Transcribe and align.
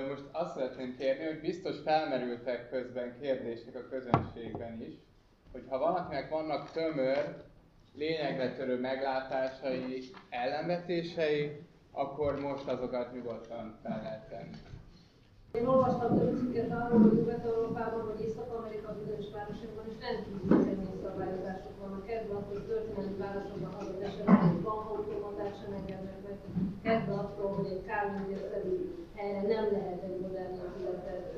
Most 0.00 0.24
azt 0.32 0.54
szeretném 0.54 0.96
kérni, 0.98 1.24
hogy 1.24 1.40
biztos 1.40 1.76
felmerültek 1.84 2.70
közben 2.70 3.16
kérdések 3.20 3.74
a 3.74 3.88
közönségben 3.90 4.80
is, 4.80 4.94
hogy 5.52 5.64
ha 5.68 5.78
valakinek 5.78 6.30
vannak 6.30 6.70
tömör, 6.70 7.44
lényegre 7.94 8.52
törő 8.52 8.80
meglátásai, 8.80 10.10
ellenvetései, 10.28 11.66
akkor 11.92 12.40
most 12.40 12.66
azokat 12.68 13.12
nyugodtan 13.12 13.78
fel 13.82 14.00
lehet 14.02 14.28
tenni. 14.28 14.56
Én 15.52 15.66
olvastam 15.66 16.18
több 16.18 16.36
cikket 16.38 16.70
arról, 16.70 17.00
hogy 17.00 17.12
Nyugat-Európában 17.12 18.06
vagy 18.06 18.20
Észak-Amerika 18.26 18.96
bizonyos 18.98 19.30
városokban 19.32 19.84
is 19.90 19.94
rendkívül 20.00 20.71
szabályozások 21.12 21.74
vannak. 21.80 22.06
Kezdve 22.10 22.34
attól, 22.38 22.54
hogy 22.58 22.68
történelmi 22.72 23.16
városokban 23.24 23.72
adott 23.80 24.02
esetben 24.08 24.40
egy 24.48 24.62
bankautomatát 24.66 25.54
sem 25.60 25.72
engednek 25.80 26.18
meg. 26.26 26.36
Kezdve 26.86 27.14
attól, 27.24 27.48
hogy 27.56 27.68
egy 27.74 27.84
kárművésszerű 27.90 28.74
helyre 29.16 29.42
nem 29.54 29.64
lehet 29.76 30.00
egy 30.08 30.18
modern 30.24 30.54
épületet 30.62 31.28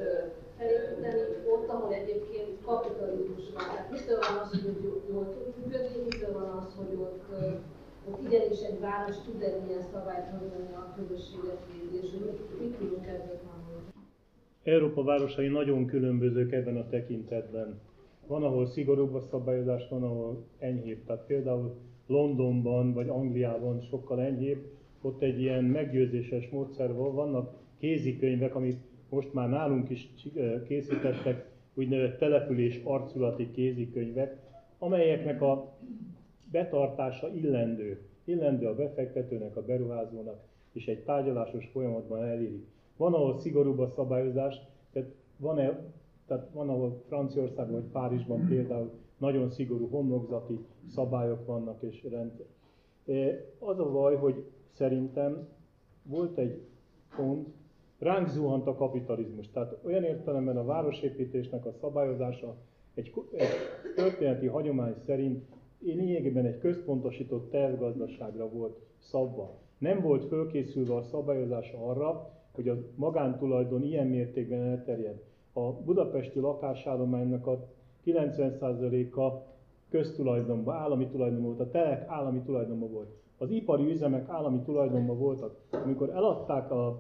felépíteni, 0.59 1.23
ott, 1.53 1.69
ahol 1.75 1.93
egyébként 2.01 2.51
kapitalizmus 2.69 3.45
van. 3.55 3.65
Tehát 3.71 3.91
mitől 3.95 4.21
van 4.29 4.37
az, 4.43 4.49
hogy 4.51 4.79
jól 5.13 5.27
tud 5.33 5.47
működni, 5.59 5.97
mitől 6.09 6.33
van 6.41 6.49
az, 6.59 6.69
hogy 6.79 6.93
ott 7.07 7.23
ott 8.09 8.25
igenis 8.27 8.61
egy 8.71 8.81
város 8.81 9.17
tud 9.25 9.43
egy 9.43 9.69
ilyen 9.69 9.83
szabályt 9.93 10.29
hozni 10.31 10.75
a 10.83 10.95
közösséget 10.97 11.61
és 12.03 12.11
mit, 12.11 12.61
mit 12.61 12.73
tudunk 12.79 13.07
ebből 13.07 13.39
tanulni? 13.47 13.91
Európa 14.63 15.03
városai 15.03 15.49
nagyon 15.49 15.87
különbözők 15.87 16.53
ebben 16.53 16.77
a 16.77 16.89
tekintetben. 16.89 17.81
Van, 18.27 18.43
ahol 18.43 18.67
szigorúbb 18.67 19.15
a 19.15 19.21
szabályozás, 19.21 19.89
van, 19.89 20.03
ahol 20.03 20.45
enyhébb. 20.59 21.05
Tehát 21.05 21.27
például 21.27 21.75
Londonban 22.07 22.93
vagy 22.93 23.09
Angliában 23.09 23.81
sokkal 23.81 24.21
enyhébb, 24.21 24.65
ott 25.01 25.23
egy 25.23 25.41
ilyen 25.41 25.65
meggyőzéses 25.65 26.49
módszer 26.49 26.95
van, 26.95 27.15
vannak 27.15 27.55
kézikönyvek, 27.79 28.55
amit 28.55 28.79
most 29.09 29.33
már 29.33 29.49
nálunk 29.49 29.91
is 29.91 30.09
készítettek, 30.67 31.53
úgynevezett 31.75 32.19
település 32.19 32.81
arculati 32.85 33.51
kézikönyvek, 33.51 34.37
amelyeknek 34.79 35.43
a 35.43 35.77
betartása 36.51 37.35
illendő. 37.35 38.01
Illendő 38.25 38.67
a 38.67 38.75
befektetőnek, 38.75 39.57
a 39.57 39.65
beruházónak, 39.65 40.41
és 40.73 40.87
egy 40.87 41.05
tárgyalásos 41.05 41.69
folyamatban 41.73 42.23
eléri. 42.23 42.65
Van, 42.97 43.15
ahol 43.15 43.39
szigorúbb 43.39 43.79
a 43.79 43.89
szabályozás, 43.89 44.57
tehát 44.93 45.09
van, 45.37 45.59
-e, 45.59 45.83
tehát 46.27 46.49
van 46.53 46.69
ahol 46.69 47.03
Franciaországban 47.07 47.81
vagy 47.81 47.91
Párizsban 47.91 48.47
például 48.47 48.91
nagyon 49.19 49.51
szigorú 49.51 49.89
homlokzati 49.89 50.59
szabályok 50.89 51.47
vannak 51.47 51.83
és 51.83 52.07
rendszer. 52.11 52.47
E, 53.07 53.45
az 53.59 53.79
a 53.79 53.91
baj, 53.91 54.17
hogy 54.17 54.45
szerintem 54.73 55.49
volt 56.03 56.39
egy 56.39 56.61
pont, 57.17 57.49
ránk 57.99 58.29
zuhant 58.29 58.67
a 58.67 58.75
kapitalizmus. 58.75 59.51
Tehát 59.51 59.79
olyan 59.85 60.03
értelemben 60.03 60.57
a 60.57 60.65
városépítésnek 60.65 61.67
a 61.67 61.73
szabályozása 61.73 62.57
egy, 62.95 63.13
egy 63.33 63.49
történeti 63.95 64.47
hagyomány 64.47 64.95
szerint 64.99 65.45
lényegében 65.79 66.45
egy 66.45 66.59
központosított 66.59 67.51
tervgazdaságra 67.51 68.49
volt 68.49 68.79
szabva. 68.99 69.59
Nem 69.79 70.01
volt 70.01 70.25
fölkészülve 70.25 70.95
a 70.95 71.03
szabályozása 71.03 71.87
arra, 71.87 72.31
hogy 72.53 72.69
a 72.69 72.79
magántulajdon 72.95 73.83
ilyen 73.83 74.07
mértékben 74.07 74.61
elterjed. 74.61 75.23
A 75.57 75.73
budapesti 75.73 76.41
lakásállománynak 76.41 77.47
a 77.47 77.67
90%-a 78.07 79.43
köztulajdonban, 79.91 80.77
állami 80.77 81.07
tulajdonban 81.07 81.57
volt, 81.57 81.69
a 81.69 81.71
telek 81.71 82.09
állami 82.09 82.41
tulajdonban 82.41 82.93
volt. 82.93 83.11
Az 83.39 83.51
ipari 83.51 83.91
üzemek 83.91 84.29
állami 84.29 84.61
tulajdonban 84.65 85.19
voltak. 85.19 85.57
Amikor 85.71 86.11
eladták 86.11 86.71
a, 86.71 86.99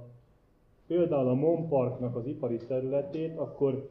például 0.86 1.28
a 1.28 1.34
Mon 1.34 1.68
Parknak 1.68 2.16
az 2.16 2.26
ipari 2.26 2.56
területét, 2.56 3.36
akkor 3.36 3.88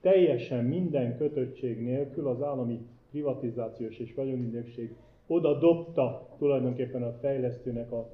teljesen 0.00 0.64
minden 0.64 1.16
kötöttség 1.16 1.82
nélkül 1.82 2.28
az 2.28 2.42
állami 2.42 2.86
privatizációs 3.10 3.98
és 3.98 4.14
vagyonügynökség 4.14 4.94
oda 5.26 5.58
dobta 5.58 6.28
tulajdonképpen 6.38 7.02
a 7.02 7.12
fejlesztőnek 7.20 7.92
a 7.92 8.08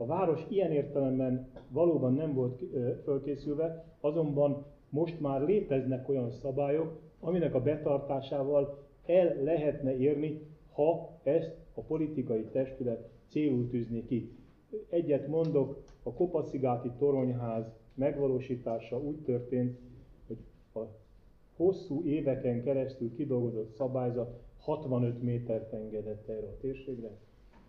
a 0.00 0.06
város 0.06 0.40
ilyen 0.48 0.72
értelemben 0.72 1.46
valóban 1.68 2.14
nem 2.14 2.34
volt 2.34 2.62
fölkészülve, 3.04 3.84
azonban 4.00 4.64
most 4.90 5.20
már 5.20 5.42
léteznek 5.42 6.08
olyan 6.08 6.30
szabályok, 6.30 7.00
aminek 7.20 7.54
a 7.54 7.62
betartásával 7.62 8.78
el 9.06 9.42
lehetne 9.42 9.96
érni, 9.96 10.40
ha 10.72 11.18
ezt 11.22 11.56
a 11.74 11.80
politikai 11.80 12.44
testület 12.44 13.08
célul 13.28 13.68
tűzni 13.68 14.04
ki. 14.04 14.32
Egyet 14.88 15.26
mondok, 15.26 15.82
a 16.02 16.12
Kopaszigáti 16.12 16.90
toronyház 16.98 17.64
megvalósítása 17.94 19.00
úgy 19.00 19.16
történt, 19.16 19.78
hogy 20.26 20.38
a 20.74 20.78
hosszú 21.56 22.02
éveken 22.04 22.62
keresztül 22.62 23.14
kidolgozott 23.14 23.74
szabályzat 23.74 24.40
65 24.58 25.22
métert 25.22 25.72
engedett 25.72 26.28
erre 26.28 26.46
a 26.46 26.56
térségre. 26.60 27.10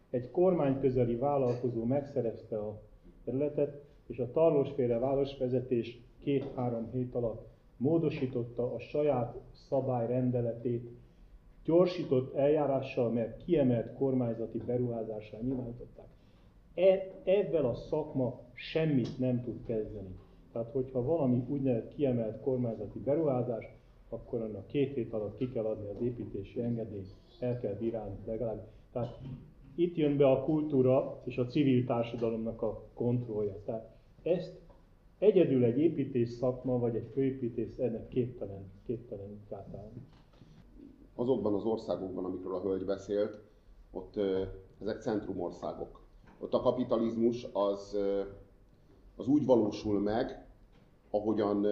Egy 0.09 0.31
kormányközeli 0.31 1.15
vállalkozó 1.15 1.83
megszerezte 1.83 2.57
a 2.57 2.81
területet, 3.23 3.83
és 4.07 4.19
a 4.19 4.31
Tarlósféle 4.31 4.97
városvezetés 4.97 5.99
két-három 6.19 6.89
hét 6.91 7.15
alatt 7.15 7.47
módosította 7.77 8.73
a 8.73 8.79
saját 8.79 9.37
szabályrendeletét, 9.51 10.89
gyorsított 11.63 12.35
eljárással, 12.35 13.09
mert 13.09 13.43
kiemelt 13.43 13.93
kormányzati 13.93 14.57
beruházással 14.57 15.39
nyilvánították. 15.39 16.07
E, 16.75 17.11
ebben 17.23 17.65
a 17.65 17.75
szakma 17.75 18.39
semmit 18.53 19.19
nem 19.19 19.43
tud 19.43 19.63
kezdeni. 19.65 20.15
Tehát, 20.51 20.71
hogyha 20.71 21.03
valami 21.03 21.43
úgynevezett 21.47 21.93
kiemelt 21.95 22.41
kormányzati 22.41 22.99
beruházás, 22.99 23.65
akkor 24.09 24.41
annak 24.41 24.67
két 24.67 24.93
hét 24.93 25.13
alatt 25.13 25.37
ki 25.37 25.51
kell 25.51 25.65
adni 25.65 25.87
az 25.87 26.01
építési 26.01 26.61
engedélyt, 26.61 27.15
el 27.39 27.59
kell 27.59 27.73
bírálni 27.73 28.15
legalább. 28.25 28.67
Tehát 28.91 29.19
itt 29.75 29.95
jön 29.95 30.17
be 30.17 30.29
a 30.29 30.43
kultúra 30.43 31.21
és 31.25 31.37
a 31.37 31.45
civil 31.45 31.85
társadalomnak 31.85 32.61
a 32.61 32.83
kontrollja. 32.93 33.61
Tehát 33.65 33.89
ezt 34.23 34.58
egyedül 35.19 35.63
egy 35.63 35.77
építés 35.77 36.29
szakma 36.29 36.79
vagy 36.79 36.95
egy 36.95 37.09
főépítész 37.13 37.77
ennek 37.77 38.07
képtelen, 38.07 38.71
képtelen 38.85 39.39
átálni. 39.49 40.01
Azokban 41.15 41.53
az 41.53 41.63
országokban, 41.63 42.25
amikről 42.25 42.55
a 42.55 42.61
hölgy 42.61 42.85
beszélt, 42.85 43.41
ott 43.91 44.19
ezek 44.81 45.01
centrumországok. 45.01 46.01
Ott 46.39 46.53
a 46.53 46.61
kapitalizmus 46.61 47.47
az, 47.53 47.97
az 49.15 49.27
úgy 49.27 49.45
valósul 49.45 49.99
meg, 49.99 50.47
ahogyan 51.09 51.65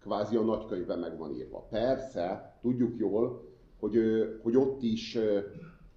kvázi 0.00 0.36
a 0.36 0.42
nagykönyvben 0.42 0.98
meg 0.98 1.18
van 1.18 1.34
írva. 1.34 1.66
Persze, 1.70 2.56
tudjuk 2.60 2.98
jól, 2.98 3.44
hogy, 3.78 3.98
hogy 4.42 4.56
ott 4.56 4.82
is 4.82 5.18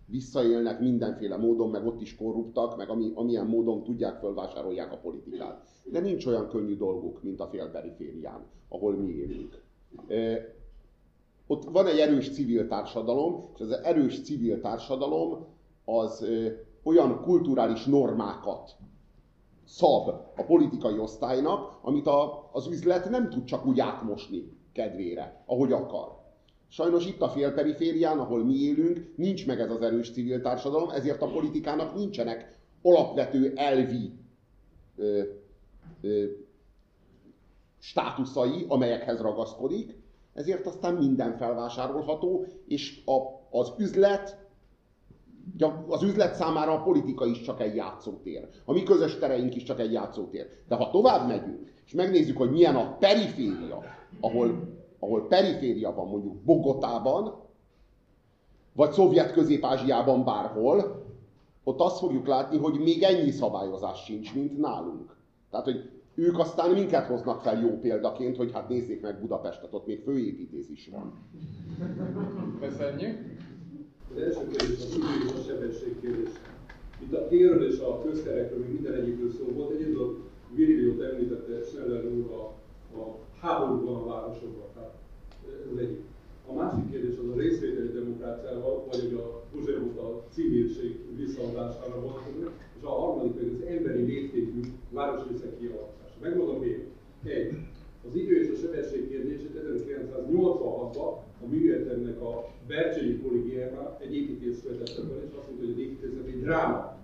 visszaélnek 0.05 0.79
mindenféle 0.79 1.38
módon, 1.38 1.69
meg 1.69 1.85
ott 1.85 2.01
is 2.01 2.16
korruptak, 2.16 2.77
meg 2.77 2.89
ami, 2.89 3.11
amilyen 3.16 3.45
módon 3.45 3.83
tudják, 3.83 4.19
fölvásárolják 4.19 4.91
a 4.91 4.97
politikát. 4.97 5.67
De 5.83 5.99
nincs 5.99 6.25
olyan 6.25 6.49
könnyű 6.49 6.77
dolguk, 6.77 7.23
mint 7.23 7.39
a 7.39 7.47
félperiférián, 7.47 8.45
ahol 8.69 8.95
mi 8.95 9.11
élünk. 9.11 9.63
E, 10.07 10.53
ott 11.47 11.63
van 11.63 11.88
egy 11.88 11.99
erős 11.99 12.31
civil 12.31 12.67
társadalom, 12.67 13.44
és 13.53 13.59
az 13.59 13.71
erős 13.71 14.21
civil 14.21 14.61
társadalom 14.61 15.45
az 15.85 16.23
e, 16.23 16.63
olyan 16.83 17.21
kulturális 17.21 17.85
normákat 17.85 18.75
szab 19.63 20.07
a 20.35 20.44
politikai 20.45 20.97
osztálynak, 20.97 21.79
amit 21.81 22.07
a, 22.07 22.49
az 22.51 22.67
üzlet 22.67 23.09
nem 23.09 23.29
tud 23.29 23.44
csak 23.44 23.65
úgy 23.65 23.79
átmosni 23.79 24.57
kedvére, 24.73 25.44
ahogy 25.45 25.71
akar. 25.71 26.23
Sajnos 26.67 27.05
itt 27.05 27.21
a 27.21 27.29
félperiférián, 27.29 28.19
ahol 28.19 28.45
mi 28.45 28.53
élünk, 28.53 29.11
nincs 29.15 29.45
meg 29.45 29.59
ez 29.59 29.71
az 29.71 29.81
erős 29.81 30.11
civil 30.11 30.41
társadalom, 30.41 30.89
ezért 30.89 31.21
a 31.21 31.31
politikának 31.31 31.95
nincsenek 31.95 32.59
alapvető 32.81 33.53
elvi 33.55 34.11
ö, 34.95 35.21
ö, 36.01 36.25
státuszai, 37.79 38.65
amelyekhez 38.67 39.19
ragaszkodik, 39.21 39.95
ezért 40.33 40.65
aztán 40.65 40.94
minden 40.94 41.38
felvásárolható, 41.38 42.45
és 42.68 43.01
a, 43.06 43.19
az 43.57 43.73
üzlet 43.77 44.44
az 45.88 46.03
üzlet 46.03 46.35
számára 46.35 46.73
a 46.73 46.83
politika 46.83 47.25
is 47.25 47.41
csak 47.41 47.61
egy 47.61 47.75
játszótér. 47.75 48.47
A 48.65 48.73
mi 48.73 48.83
közös 48.83 49.18
tereink 49.18 49.56
is 49.56 49.63
csak 49.63 49.79
egy 49.79 49.91
játszótér. 49.91 50.47
De 50.68 50.75
ha 50.75 50.89
tovább 50.89 51.27
megyünk, 51.27 51.71
és 51.85 51.94
megnézzük, 51.94 52.38
hogy 52.38 52.51
milyen 52.51 52.75
a 52.75 52.97
periféria, 52.97 53.83
ahol 54.19 54.73
ahol 55.06 55.28
periféria 55.28 55.94
van, 55.94 56.07
mondjuk 56.07 56.36
Bogotában, 56.36 57.34
vagy 58.74 58.92
szovjet 58.92 59.31
közép-ázsiában 59.31 60.24
bárhol, 60.24 61.04
ott 61.63 61.80
azt 61.80 61.98
fogjuk 61.98 62.28
látni, 62.28 62.57
hogy 62.57 62.80
még 62.80 63.04
ennyi 63.04 63.31
szabályozás 63.31 64.04
sincs, 64.04 64.36
mint 64.36 64.57
nálunk. 64.57 65.16
Tehát, 65.50 65.66
hogy 65.66 65.90
ők 66.16 66.40
aztán 66.40 66.72
minket 66.72 67.06
hoznak 67.06 67.42
fel 67.42 67.62
jó 67.62 67.80
példaként, 67.80 68.38
hogy 68.38 68.52
hát 68.52 68.69
nézzék 68.69 69.02
meg 69.02 69.19
Budapestet, 69.19 69.74
ott 69.74 69.86
még 69.86 70.02
főépítés 70.04 70.69
is 70.69 70.90
van. 70.92 71.13
Köszönjük! 72.60 73.18
Az 74.12 74.22
első 74.22 74.48
kérdés 74.48 74.80
a 74.80 74.90
tudjuk 74.90 75.38
a 75.38 75.42
sebesség 75.48 76.00
kérdés. 76.02 76.30
Itt 77.00 77.13
a 77.13 77.28
térről 77.28 77.72
és 77.72 77.80
a 77.80 78.02
közterekről, 78.02 78.60
még 78.60 78.74
minden 78.74 78.94
egyikről 78.94 79.31
szó 79.31 79.46
volt. 79.56 79.80
Egy 79.80 79.94
dolog, 79.94 80.19
Virilliót 80.56 81.02
említette 81.02 81.63
Schneller 81.63 82.04
háború 82.04 82.28
van 82.28 82.55
a 82.97 84.06
városokban. 84.06 84.68
Tehát 84.74 84.94
ez. 85.80 85.88
A 86.47 86.53
másik 86.53 86.92
kérdés 86.92 87.18
az 87.24 87.30
a 87.30 87.39
részvételi 87.39 87.92
demokráciával, 87.92 88.86
vagy 88.92 89.00
hogy 89.00 89.13
a 89.13 89.44
Puzsér 89.51 89.77
a 89.97 90.24
civilség 90.30 91.00
visszaadására 91.15 92.01
vonatkozik, 92.01 92.50
és 92.77 92.83
a 92.83 92.89
harmadik 92.89 93.31
pedig 93.31 93.53
az 93.53 93.68
emberi 93.68 94.03
léptékű 94.03 94.59
városrészek 94.89 95.59
kialakítása. 95.59 96.15
Megmondom 96.21 96.59
miért. 96.59 96.88
Egy. 97.24 97.53
Az 98.07 98.15
idő 98.15 98.42
és 98.42 98.50
a 98.50 98.56
sebesség 98.62 99.09
kérdését 99.09 99.62
1986-ban 99.62 101.13
a 101.44 101.47
műegyetemnek 101.50 102.21
a 102.21 102.50
Bercsényi 102.68 103.21
kollégiájában 103.21 103.95
egy 104.00 104.15
építész 104.15 104.63
vetette 104.63 105.01
fel, 105.01 105.21
és 105.25 105.31
azt 105.38 105.47
mondta, 105.47 105.59
hogy 105.59 105.69
az 105.69 105.77
építészet 105.77 106.25
egy 106.27 106.42
dráma. 106.42 106.97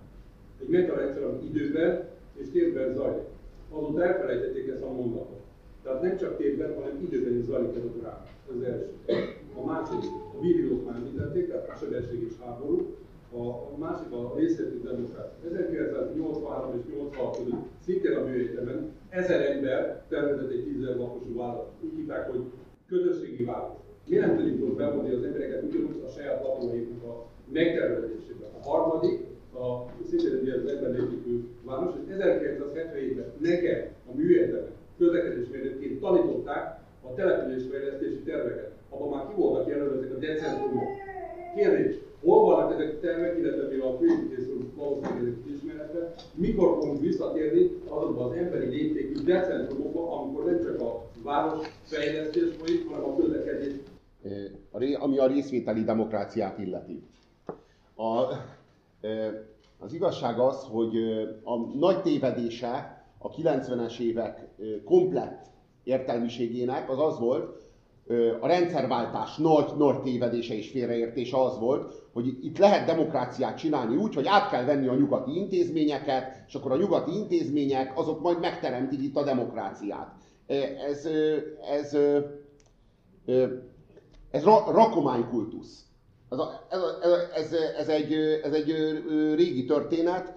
Egy 0.60 0.68
metarendszer, 0.68 1.22
ami 1.22 1.44
időben 1.44 2.08
és 2.36 2.50
térben 2.50 2.94
zajlik. 2.94 3.26
Azóta 3.70 4.04
elfelejtették 4.04 4.68
ezt 4.68 4.82
a 4.82 4.92
mondatot. 4.92 5.40
Tehát 5.82 6.02
nem 6.02 6.16
csak 6.16 6.36
térben, 6.36 6.74
hanem 6.74 7.02
időben 7.02 7.38
is 7.38 7.44
zajlik 7.44 7.76
ez 7.76 7.84
a 7.84 7.98
dráma. 7.98 8.24
Ez 8.48 8.56
az 8.56 8.62
első. 8.62 8.88
A 9.54 9.64
második, 9.64 10.10
a 10.36 10.40
vírilók 10.40 10.86
már 10.86 10.96
említették, 10.96 11.48
tehát 11.48 11.68
a 11.68 11.74
sebesség 11.74 12.22
és 12.22 12.32
háború. 12.40 12.96
A 13.74 13.78
másik 13.78 14.12
a 14.12 14.34
részleti 14.36 14.80
demokrácia. 14.84 15.48
1983 15.50 16.78
és 16.78 16.94
86 16.94 17.36
között 17.36 17.64
szintén 17.84 18.16
a 18.16 18.24
műegyetemen 18.24 18.90
ezer 19.08 19.50
ember 19.50 20.02
tervezett 20.08 20.50
egy 20.50 20.64
10 20.64 20.96
lakosú 20.96 21.36
vállalat. 21.36 21.70
Úgy 21.80 21.96
hívták, 21.96 22.30
hogy 22.30 22.42
közösségi 22.88 23.44
vállalat. 23.44 23.80
Mi 24.06 24.16
nem 24.16 24.36
tudjuk 24.36 24.76
bevonni 24.76 25.14
az 25.14 25.24
embereket 25.24 25.62
ugyanúgy 25.62 26.02
a 26.06 26.08
saját 26.08 26.42
lakonaiknak 26.42 27.04
a 27.04 27.26
megtervezésében. 27.52 28.48
A 28.60 28.68
harmadik, 28.68 29.20
a 29.54 29.84
szintén 30.08 30.52
az 30.64 30.72
emberlépítő 30.72 31.44
város, 31.64 31.92
hogy 31.92 32.16
1977-ben 32.18 33.32
nekem 33.38 33.86
a 34.10 34.14
műegyetemen 34.14 34.80
közlekedésmérnökként 35.02 36.00
tanították 36.00 36.78
a 37.02 37.14
településfejlesztési 37.14 38.20
terveket. 38.24 38.70
Abban 38.90 39.08
már 39.08 39.26
ki 39.28 39.34
voltak 39.40 39.68
jelölve 39.68 39.96
ezek 39.96 40.16
a 40.16 40.18
decentrumok. 40.18 40.88
Kérdés, 41.56 41.94
hol 42.24 42.44
vannak 42.44 42.72
ezek 42.72 42.94
a 42.96 43.00
tervek, 43.00 43.38
illetve 43.38 43.68
mi 43.68 43.80
a 43.80 43.96
főépítészről 43.98 44.60
valószínűleg 44.76 45.22
ezek 45.22 45.54
ismeretve, 45.54 46.14
mikor 46.34 46.68
fogunk 46.80 47.00
visszatérni 47.00 47.70
azokban 47.88 48.30
az 48.30 48.36
emberi 48.36 48.66
léptékű 48.66 49.24
decentrumokba, 49.24 50.20
amikor 50.20 50.44
nem 50.44 50.60
csak 50.64 50.80
a 50.80 51.04
városfejlesztés 51.22 52.50
folyik, 52.58 52.88
hanem 52.88 53.04
a 53.04 53.16
közlekedés. 53.16 53.72
Ami 54.98 55.18
a 55.18 55.26
részvételi 55.26 55.84
demokráciát 55.84 56.58
illeti. 56.58 57.02
A, 57.96 58.10
az 59.78 59.92
igazság 59.92 60.38
az, 60.38 60.66
hogy 60.70 60.96
a 61.42 61.56
nagy 61.78 62.02
tévedése 62.02 63.01
a 63.22 63.30
90-es 63.30 63.98
évek 63.98 64.48
komplett 64.84 65.46
értelmiségének 65.84 66.90
az 66.90 66.98
az 66.98 67.18
volt, 67.18 67.62
a 68.40 68.46
rendszerváltás 68.46 69.36
nagy, 69.36 69.72
nagy 69.76 70.00
tévedése 70.00 70.54
és 70.54 70.70
félreértése 70.70 71.40
az 71.40 71.58
volt, 71.58 72.02
hogy 72.12 72.26
itt 72.42 72.58
lehet 72.58 72.86
demokráciát 72.86 73.58
csinálni 73.58 73.96
úgy, 73.96 74.14
hogy 74.14 74.26
át 74.26 74.50
kell 74.50 74.64
venni 74.64 74.86
a 74.86 74.94
nyugati 74.94 75.36
intézményeket, 75.36 76.44
és 76.46 76.54
akkor 76.54 76.72
a 76.72 76.76
nyugati 76.76 77.14
intézmények 77.14 77.98
azok 77.98 78.20
majd 78.20 78.40
megteremtik 78.40 79.02
itt 79.02 79.16
a 79.16 79.24
demokráciát. 79.24 80.14
Ez, 80.46 81.06
ez, 81.70 81.94
ez, 81.94 81.96
ez 84.30 84.44
rakománykultusz. 84.44 85.84
Ez, 86.30 86.38
ez, 86.68 86.80
ez, 87.34 87.52
ez, 87.78 87.88
egy, 87.88 88.12
ez 88.42 88.52
egy 88.52 88.74
régi 89.34 89.64
történet, 89.64 90.34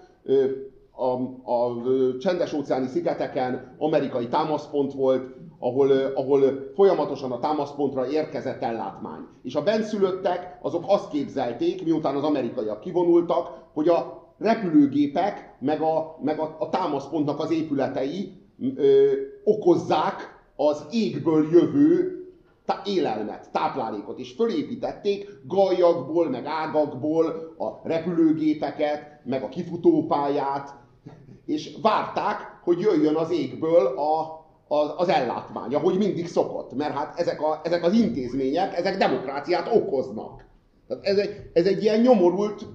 a, 0.96 1.12
a 1.52 1.82
csendes 2.18 2.52
óceáni 2.52 2.86
szigeteken 2.86 3.74
amerikai 3.78 4.28
támaszpont 4.28 4.92
volt, 4.92 5.34
ahol, 5.58 5.90
ahol 6.14 6.70
folyamatosan 6.74 7.32
a 7.32 7.38
támaszpontra 7.38 8.08
érkezett 8.08 8.62
ellátmány. 8.62 9.20
És 9.42 9.54
a 9.54 9.62
benszülöttek 9.62 10.58
azok 10.62 10.84
azt 10.86 11.10
képzelték, 11.10 11.84
miután 11.84 12.16
az 12.16 12.22
amerikaiak 12.22 12.80
kivonultak, 12.80 13.50
hogy 13.72 13.88
a 13.88 14.24
repülőgépek, 14.38 15.56
meg 15.60 15.80
a, 15.80 16.16
meg 16.22 16.38
a, 16.38 16.56
a 16.58 16.68
támaszpontnak 16.68 17.40
az 17.40 17.50
épületei 17.50 18.32
ö, 18.76 19.12
okozzák 19.44 20.34
az 20.56 20.86
égből 20.90 21.46
jövő 21.52 22.16
tá- 22.64 22.86
élelmet, 22.86 23.50
táplálékot, 23.52 24.18
és 24.18 24.32
fölépítették 24.32 25.28
gajakból, 25.46 26.30
meg 26.30 26.46
ágakból 26.46 27.26
a 27.58 27.88
repülőgépeket, 27.88 29.20
meg 29.24 29.42
a 29.42 29.48
kifutópályát, 29.48 30.74
és 31.46 31.76
várták, 31.82 32.60
hogy 32.62 32.80
jöjjön 32.80 33.14
az 33.14 33.30
égből 33.30 33.86
a, 33.86 34.44
az, 34.68 34.90
az 34.96 35.08
ellátmány, 35.08 35.74
ahogy 35.74 35.98
mindig 35.98 36.28
szokott, 36.28 36.74
mert 36.74 36.94
hát 36.94 37.18
ezek, 37.18 37.42
a, 37.42 37.60
ezek 37.64 37.84
az 37.84 37.92
intézmények, 37.92 38.78
ezek 38.78 38.96
demokráciát 38.96 39.74
okoznak. 39.74 40.44
Tehát 40.88 41.04
ez 41.04 41.16
egy, 41.16 41.50
ez 41.52 41.66
egy 41.66 41.82
ilyen 41.82 42.00
nyomorult, 42.00 42.66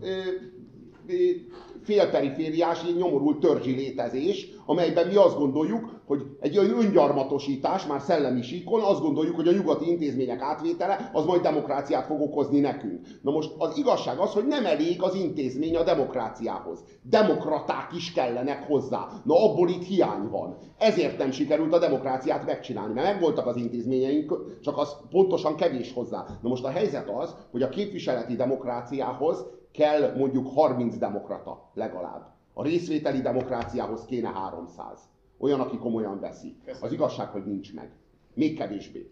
félperifériás, 1.83 2.83
ilyen 2.83 2.97
nyomorult 2.97 3.39
törzsi 3.39 3.71
létezés, 3.71 4.47
amelyben 4.65 5.07
mi 5.07 5.15
azt 5.15 5.37
gondoljuk, 5.37 6.01
hogy 6.05 6.21
egy 6.39 6.57
olyan 6.57 6.77
öngyarmatosítás, 6.79 7.85
már 7.85 8.01
szellemi 8.01 8.41
síkon, 8.41 8.81
azt 8.81 9.01
gondoljuk, 9.01 9.35
hogy 9.35 9.47
a 9.47 9.51
nyugati 9.51 9.89
intézmények 9.89 10.41
átvétele 10.41 11.09
az 11.13 11.25
majd 11.25 11.41
demokráciát 11.41 12.05
fog 12.05 12.21
okozni 12.21 12.59
nekünk. 12.59 13.07
Na 13.21 13.31
most 13.31 13.51
az 13.57 13.77
igazság 13.77 14.17
az, 14.17 14.31
hogy 14.33 14.45
nem 14.47 14.65
elég 14.65 15.01
az 15.01 15.15
intézmény 15.15 15.75
a 15.75 15.83
demokráciához. 15.83 16.83
Demokraták 17.03 17.87
is 17.95 18.11
kellenek 18.11 18.63
hozzá. 18.67 19.07
Na 19.23 19.43
abból 19.43 19.69
itt 19.69 19.83
hiány 19.83 20.29
van. 20.29 20.57
Ezért 20.77 21.17
nem 21.17 21.31
sikerült 21.31 21.73
a 21.73 21.79
demokráciát 21.79 22.45
megcsinálni, 22.45 22.93
mert 22.93 23.07
megvoltak 23.07 23.45
az 23.45 23.55
intézményeink, 23.55 24.59
csak 24.61 24.77
az 24.77 24.95
pontosan 25.09 25.55
kevés 25.55 25.93
hozzá. 25.93 26.25
Na 26.41 26.49
most 26.49 26.63
a 26.63 26.69
helyzet 26.69 27.09
az, 27.09 27.35
hogy 27.51 27.61
a 27.61 27.69
képviseleti 27.69 28.35
demokráciához 28.35 29.45
kell 29.71 30.15
mondjuk 30.15 30.47
30 30.47 30.97
demokrata 30.97 31.69
legalább. 31.73 32.29
A 32.53 32.63
részvételi 32.63 33.21
demokráciához 33.21 34.05
kéne 34.05 34.29
300. 34.29 35.09
Olyan, 35.37 35.59
aki 35.59 35.77
komolyan 35.77 36.19
veszi. 36.19 36.55
Az 36.81 36.91
igazság, 36.91 37.27
hogy 37.27 37.45
nincs 37.45 37.73
meg. 37.73 37.91
Még 38.33 38.57
kevésbé. 38.57 39.09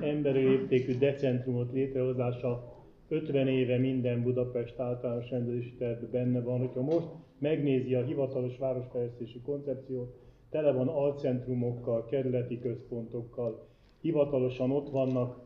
Emberi 0.00 0.42
léptékű 0.48 0.98
decentrumot 0.98 1.72
létrehozása 1.72 2.74
50 3.08 3.48
éve 3.48 3.78
minden 3.78 4.22
Budapest 4.22 4.78
általános 4.78 5.30
rendezési 5.30 5.74
tervben 5.74 6.10
benne 6.10 6.40
van. 6.40 6.58
Hogyha 6.58 6.82
most 6.82 7.08
megnézi 7.38 7.94
a 7.94 8.04
hivatalos 8.04 8.58
városfejlesztési 8.58 9.40
koncepciót, 9.40 10.14
tele 10.50 10.72
van 10.72 10.88
alcentrumokkal, 10.88 12.04
kerületi 12.04 12.60
központokkal, 12.60 13.66
hivatalosan 14.00 14.70
ott 14.70 14.90
vannak 14.90 15.38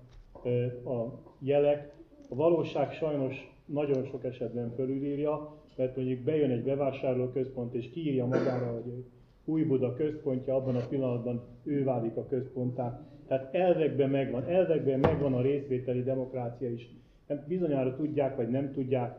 a 0.84 1.20
jelek. 1.38 1.98
A 2.32 2.34
valóság 2.34 2.92
sajnos 2.92 3.54
nagyon 3.64 4.04
sok 4.04 4.24
esetben 4.24 4.72
fölülírja, 4.74 5.56
mert 5.76 5.96
mondjuk 5.96 6.20
bejön 6.20 6.50
egy 6.50 6.62
bevásárlóközpont 6.62 7.74
és 7.74 7.90
kiírja 7.90 8.26
magára, 8.26 8.72
hogy 8.72 9.04
új 9.44 9.62
Buda 9.62 9.94
központja, 9.94 10.54
abban 10.54 10.76
a 10.76 10.86
pillanatban 10.88 11.42
ő 11.64 11.84
válik 11.84 12.16
a 12.16 12.26
központtá. 12.26 13.06
Tehát 13.26 13.54
elvekben 13.54 14.10
megvan, 14.10 14.48
elvekben 14.48 14.98
megvan 14.98 15.34
a 15.34 15.40
részvételi 15.40 16.02
demokrácia 16.02 16.70
is. 16.70 16.90
Nem, 17.26 17.44
bizonyára 17.48 17.96
tudják, 17.96 18.36
vagy 18.36 18.48
nem 18.48 18.72
tudják, 18.72 19.18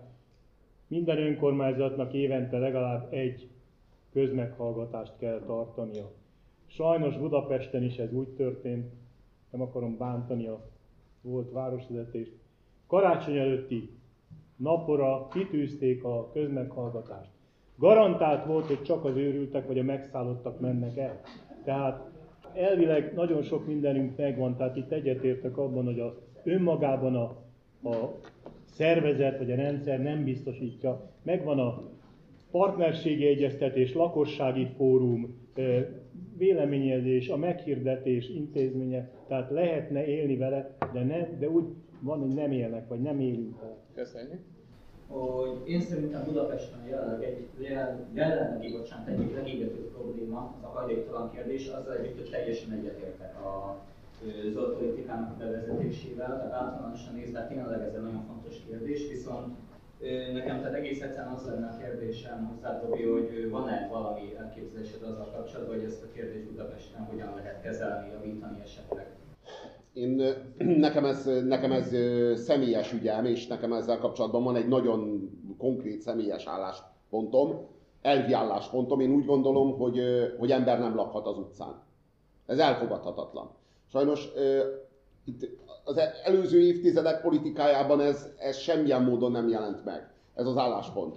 minden 0.88 1.18
önkormányzatnak 1.18 2.14
évente 2.14 2.58
legalább 2.58 3.14
egy 3.14 3.50
közmeghallgatást 4.12 5.18
kell 5.18 5.40
tartania. 5.46 6.12
Sajnos 6.66 7.18
Budapesten 7.18 7.84
is 7.84 7.98
ez 7.98 8.14
úgy 8.14 8.28
történt, 8.28 8.92
nem 9.50 9.62
akarom 9.62 9.98
bántani 9.98 10.48
a 10.48 10.70
volt 11.22 11.52
városvezetést. 11.52 12.41
Karácsony 12.92 13.38
előtti 13.38 13.90
napora 14.56 15.28
kitűzték 15.28 16.04
a 16.04 16.32
közmeghallgatást. 16.34 17.30
Garantált 17.78 18.46
volt, 18.46 18.66
hogy 18.66 18.82
csak 18.82 19.06
az 19.06 19.16
őrültek 19.16 19.68
vagy 19.68 19.80
a 19.80 19.84
megszállottak 19.84 20.60
mennek 20.60 20.98
el. 20.98 21.22
Tehát 21.64 22.10
elvileg 22.54 23.14
nagyon 23.14 23.42
sok 23.42 23.68
mindenünk 23.68 24.18
megvan, 24.18 24.56
tehát 24.58 24.76
itt 24.76 24.92
egyetértek 24.92 25.58
abban, 25.58 25.86
hogy 25.86 26.00
az 26.00 26.12
önmagában 26.44 27.16
a, 27.16 27.24
a 27.90 28.20
szervezet 28.72 29.38
vagy 29.38 29.52
a 29.52 29.56
rendszer 29.56 30.02
nem 30.02 30.24
biztosítja. 30.24 31.10
Megvan 31.24 31.60
a 31.60 31.82
partnerségi 32.52 33.26
egyeztetés, 33.26 33.94
lakossági 33.94 34.68
fórum, 34.76 35.38
véleményezés, 36.38 37.30
a 37.30 37.38
meghirdetés 37.38 38.30
intézménye, 38.30 39.12
tehát 39.28 39.52
lehetne 39.52 40.06
élni 40.06 40.38
vele, 40.38 40.78
de, 40.94 41.04
ne, 41.04 41.38
de 41.40 41.50
úgy 41.50 41.66
van, 42.02 42.20
hogy 42.20 42.34
nem 42.34 42.52
élnek, 42.52 42.88
vagy 42.88 43.02
nem 43.02 43.20
élünk 43.20 43.60
vele. 43.62 43.78
Köszönjük 43.96 44.40
hogy 45.12 45.62
én 45.66 45.82
szerintem 45.82 46.24
Budapesten 46.26 46.86
jelenleg 46.88 47.24
egy, 47.24 47.48
jelenlegi, 48.14 48.72
bocsánat, 48.78 49.08
egyik 49.08 49.36
legégetőbb 49.36 49.92
probléma 49.92 50.56
az 50.58 50.64
a 50.64 50.68
hajléktalan 50.68 51.32
kérdés, 51.32 51.68
azzal 51.68 51.94
együtt, 51.94 52.18
hogy 52.18 52.30
teljesen 52.30 52.72
egyetértek 52.72 53.36
a 53.46 53.78
zöld 54.54 54.78
politikának 54.78 55.32
a 55.32 55.38
bevezetésével, 55.38 56.28
tehát 56.28 56.54
általánosan 56.54 57.14
nézve 57.14 57.48
tényleg 57.48 57.82
ez 57.82 57.94
egy 57.94 58.02
nagyon 58.02 58.26
fontos 58.28 58.56
kérdés, 58.68 59.08
viszont 59.10 59.56
Nekem 60.34 60.60
tehát 60.62 60.74
egész 60.74 61.02
egyszerűen 61.02 61.34
az 61.34 61.46
lenne 61.46 61.68
a 61.68 61.78
kérdésem 61.78 62.48
hozzá, 62.48 62.80
Tobi, 62.80 63.04
hogy 63.04 63.50
van-e 63.50 63.88
valami 63.92 64.36
elképzelésed 64.40 65.02
azzal 65.02 65.32
kapcsolatban, 65.32 65.76
hogy 65.76 65.86
ezt 65.86 66.04
a 66.04 66.12
kérdést 66.14 66.46
Budapesten 66.46 67.06
hogyan 67.06 67.36
lehet 67.36 67.62
kezelni, 67.62 68.12
javítani 68.12 68.62
esetleg? 68.64 69.08
Én, 69.94 70.22
nekem, 70.58 71.06
ez, 71.06 71.30
nekem 71.46 71.72
ez 71.72 71.96
személyes 72.40 72.94
ügyem, 72.94 73.26
és 73.26 73.48
nekem 73.48 73.74
ezzel 73.74 73.98
kapcsolatban 73.98 74.44
van 74.44 74.56
egy 74.56 74.68
nagyon 74.68 75.30
konkrét 75.58 76.02
személyes 76.02 76.46
álláspontom, 76.46 77.68
elvi 78.02 78.34
álláspontom. 78.34 79.00
Én 79.00 79.12
úgy 79.12 79.26
gondolom, 79.26 79.78
hogy, 79.78 80.02
hogy 80.40 80.52
ember 80.52 80.80
nem 80.80 80.96
lakhat 80.96 81.26
az 81.26 81.38
utcán. 81.38 81.84
Ez 82.46 82.60
elfogadhatatlan. 82.60 83.50
Sajnos 83.88 84.28
itt 85.26 85.50
az 85.84 85.98
előző 86.24 86.60
évtizedek 86.60 87.22
politikájában 87.22 88.02
ez, 88.02 88.30
ez 88.38 88.58
semmilyen 88.58 89.04
módon 89.04 89.32
nem 89.32 89.48
jelent 89.48 89.86
meg. 89.86 90.14
Ez 90.36 90.46
az 90.46 90.58
álláspont. 90.58 91.16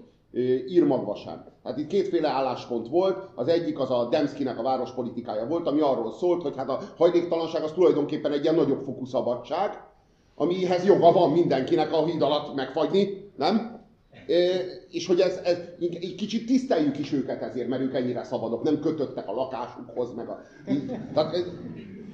Ír 0.69 0.85
magva 0.85 1.14
sem. 1.14 1.45
Hát 1.64 1.79
itt 1.79 1.87
kétféle 1.87 2.29
álláspont 2.29 2.88
volt, 2.88 3.29
az 3.35 3.49
egyik 3.49 3.79
az 3.79 3.91
a 3.91 4.09
Demszkinek 4.11 4.59
a 4.59 4.62
várospolitikája 4.62 5.47
volt, 5.47 5.67
ami 5.67 5.81
arról 5.81 6.12
szólt, 6.12 6.43
hogy 6.43 6.57
hát 6.57 6.69
a 6.69 6.81
hajléktalanság 6.97 7.62
az 7.62 7.73
tulajdonképpen 7.73 8.33
egy 8.33 8.43
ilyen 8.43 8.55
nagyobb 8.55 8.83
fokú 8.85 9.05
szabadság, 9.05 9.83
amihez 10.35 10.85
joga 10.85 11.12
van 11.12 11.31
mindenkinek 11.31 11.93
a 11.93 12.05
híd 12.05 12.23
alatt 12.23 12.55
megfagyni, 12.55 13.31
nem? 13.37 13.83
és 14.91 15.07
hogy 15.07 15.21
ez, 15.21 15.41
ez 15.45 15.57
egy 15.79 16.14
kicsit 16.17 16.47
tiszteljük 16.47 16.99
is 16.99 17.12
őket 17.12 17.43
ezért, 17.43 17.69
mert 17.69 17.83
ők 17.83 17.95
ennyire 17.95 18.25
szabadok, 18.25 18.62
nem 18.62 18.81
kötöttek 18.81 19.29
a 19.29 19.33
lakásukhoz, 19.33 20.14
meg 20.14 20.29
a... 20.29 20.41
Tehát 21.14 21.35
ez, 21.35 21.45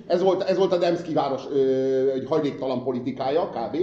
ez, 0.06 0.22
volt, 0.22 0.42
ez 0.42 0.56
volt 0.56 0.72
a 0.72 0.78
Demszki 0.78 1.12
város 1.12 1.46
egy 2.14 2.26
hajléktalan 2.26 2.82
politikája, 2.82 3.50
kb. 3.50 3.76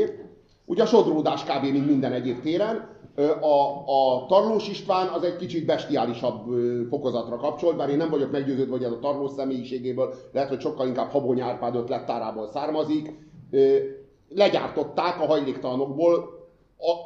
Ugye 0.66 0.84
a 0.84 0.86
sodródás 0.86 1.44
kb. 1.44 1.64
mint 1.64 1.88
minden 1.88 2.14
egyéb 2.14 2.42
téren. 2.42 2.97
A, 3.42 3.84
a 3.86 4.26
Tarlós 4.28 4.70
István 4.70 5.08
az 5.08 5.24
egy 5.24 5.36
kicsit 5.36 5.66
bestiálisabb 5.66 6.46
fokozatra 6.90 7.38
kapcsolt, 7.38 7.78
bár 7.78 7.90
én 7.90 7.98
nem 7.98 8.10
vagyok 8.10 8.32
meggyőződve, 8.32 8.72
hogy 8.72 8.84
ez 8.84 8.92
a 8.92 9.00
Tarlós 9.00 9.32
személyiségéből, 9.32 10.14
lehet, 10.32 10.50
hogy 10.50 10.62
sokkal 10.62 10.88
inkább 10.88 11.10
Habony 11.10 11.42
Árpád 11.42 11.76
ötlettárából 11.76 12.48
származik. 12.48 13.14
Legyártották 14.30 15.22
a 15.22 15.26
hajléktalanokból 15.26 16.38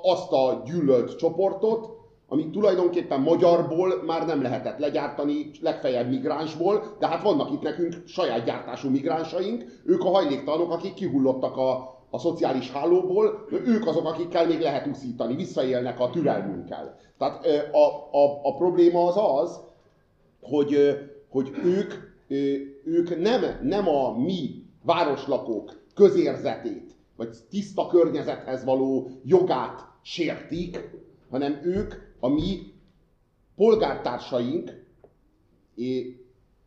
azt 0.02 0.32
a 0.32 0.62
gyűlölt 0.66 1.18
csoportot, 1.18 1.90
ami 2.28 2.50
tulajdonképpen 2.50 3.22
magyarból 3.22 4.04
már 4.06 4.26
nem 4.26 4.42
lehetett 4.42 4.80
legyártani, 4.80 5.52
legfeljebb 5.62 6.10
migránsból, 6.10 6.84
de 7.00 7.08
hát 7.08 7.24
vannak 7.24 7.52
itt 7.52 7.62
nekünk 7.62 8.04
saját 8.06 8.46
gyártású 8.46 8.90
migránsaink, 8.90 9.82
ők 9.86 10.04
a 10.04 10.10
hajléktalanok, 10.10 10.72
akik 10.72 10.94
kihullottak 10.94 11.58
a, 11.58 12.01
a 12.14 12.18
szociális 12.18 12.72
hálóból, 12.72 13.48
ők 13.50 13.88
azok, 13.88 14.06
akikkel 14.06 14.48
még 14.48 14.60
lehet 14.60 14.88
úszítani, 14.88 15.36
visszaélnek 15.36 16.00
a 16.00 16.10
türelmünkkel. 16.10 16.98
Tehát 17.18 17.46
a, 17.72 17.88
a, 18.18 18.40
a 18.44 18.56
probléma 18.56 19.08
az 19.08 19.16
az, 19.42 19.60
hogy, 20.42 20.98
hogy 21.30 21.52
ők, 21.64 21.94
ők 22.84 23.20
nem, 23.22 23.42
nem 23.64 23.88
a 23.88 24.18
mi 24.18 24.66
városlakók 24.84 25.82
közérzetét, 25.96 26.96
vagy 27.16 27.38
tiszta 27.50 27.88
környezethez 27.88 28.64
való 28.64 29.10
jogát 29.24 29.88
sértik, 30.02 30.90
hanem 31.30 31.60
ők 31.64 31.94
a 32.20 32.28
mi 32.28 32.74
polgártársaink, 33.56 34.86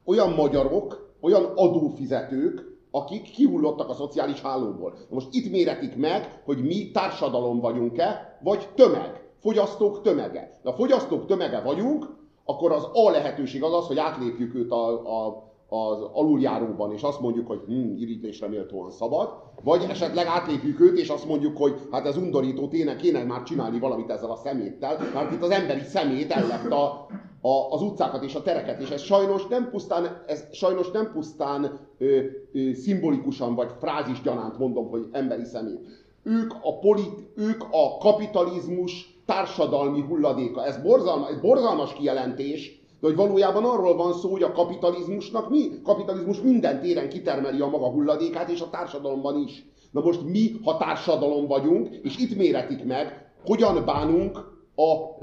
olyan 0.05 0.33
magyarok, 0.33 1.15
olyan 1.21 1.45
adófizetők, 1.45 2.74
akik 2.95 3.23
kihullottak 3.23 3.89
a 3.89 3.95
szociális 3.95 4.41
hálóból. 4.41 4.95
Most 5.11 5.27
itt 5.31 5.51
méretik 5.51 5.97
meg, 5.97 6.41
hogy 6.45 6.63
mi 6.63 6.91
társadalom 6.91 7.61
vagyunk-e, 7.61 8.39
vagy 8.43 8.69
tömeg, 8.75 9.25
fogyasztók 9.41 10.03
tömege. 10.03 10.51
De 10.63 10.71
a 10.71 10.73
fogyasztók 10.73 11.27
tömege 11.27 11.61
vagyunk, 11.61 12.07
akkor 12.45 12.73
az 12.73 12.89
A 12.93 13.11
lehetőség 13.11 13.63
az 13.63 13.73
az, 13.73 13.87
hogy 13.87 13.99
átlépjük 13.99 14.55
őt 14.55 14.71
a, 14.71 14.87
a, 14.89 15.45
az 15.69 16.03
aluljáróban, 16.13 16.93
és 16.93 17.03
azt 17.03 17.21
mondjuk, 17.21 17.47
hogy 17.47 17.61
hm, 17.67 17.97
irítésre 17.97 18.49
méltóan 18.49 18.91
szabad, 18.91 19.29
vagy 19.63 19.87
esetleg 19.89 20.27
átlépjük 20.27 20.81
őt, 20.81 20.99
és 20.99 21.09
azt 21.09 21.27
mondjuk, 21.27 21.57
hogy 21.57 21.75
hát 21.91 22.07
ez 22.07 22.17
undorító, 22.17 22.69
tényleg 22.69 22.97
kéne 22.97 23.25
már 23.25 23.43
csinálni 23.43 23.79
valamit 23.79 24.11
ezzel 24.11 24.31
a 24.31 24.37
szeméttel, 24.37 24.99
mert 25.15 25.33
itt 25.33 25.43
az 25.43 25.51
emberi 25.51 25.83
szemét 25.83 26.31
ellett 26.31 26.71
a, 26.71 27.07
a, 27.47 27.71
az 27.71 27.83
utcákat 27.83 28.25
és 28.25 28.35
a 28.35 28.43
tereket, 28.43 28.81
és 28.81 28.91
ez 28.91 29.03
sajnos 29.03 29.47
nem 29.47 29.71
pusztán, 29.71 30.23
ez 30.27 30.45
sajnos 30.53 30.91
nem 30.91 31.13
pusztán 31.13 31.81
ö, 31.99 32.19
ö, 32.53 32.73
szimbolikusan 32.73 33.55
vagy 33.55 33.71
frázisgyanánt 33.81 34.59
mondom, 34.59 34.89
hogy 34.89 35.09
emberi 35.13 35.45
szemét. 35.45 35.81
Ők 36.23 36.53
a, 36.63 36.79
polit, 36.79 37.31
ők 37.37 37.63
a 37.71 37.99
kapitalizmus 37.99 39.19
társadalmi 39.27 40.01
hulladéka. 40.01 40.65
Ez 40.65 40.83
borzalmas, 40.83 41.31
ez 41.31 41.41
borzalmas 41.41 41.93
kijelentés, 41.93 42.81
de 43.01 43.07
hogy 43.07 43.17
valójában 43.17 43.65
arról 43.65 43.97
van 43.97 44.13
szó, 44.13 44.31
hogy 44.31 44.43
a 44.43 44.53
kapitalizmusnak 44.53 45.51
mi? 45.51 45.81
Kapitalizmus 45.83 46.41
minden 46.41 46.81
téren 46.81 47.09
kitermeli 47.09 47.61
a 47.61 47.69
maga 47.69 47.91
hulladékát, 47.91 48.49
és 48.49 48.61
a 48.61 48.71
társadalomban 48.71 49.43
is. 49.47 49.65
Na 49.91 50.01
most 50.01 50.23
mi, 50.23 50.51
ha 50.65 50.77
társadalom 50.77 51.47
vagyunk, 51.47 51.89
és 52.03 52.19
itt 52.19 52.37
méretik 52.37 52.85
meg, 52.85 53.33
hogyan 53.45 53.85
bánunk 53.85 54.54
a 54.77 55.17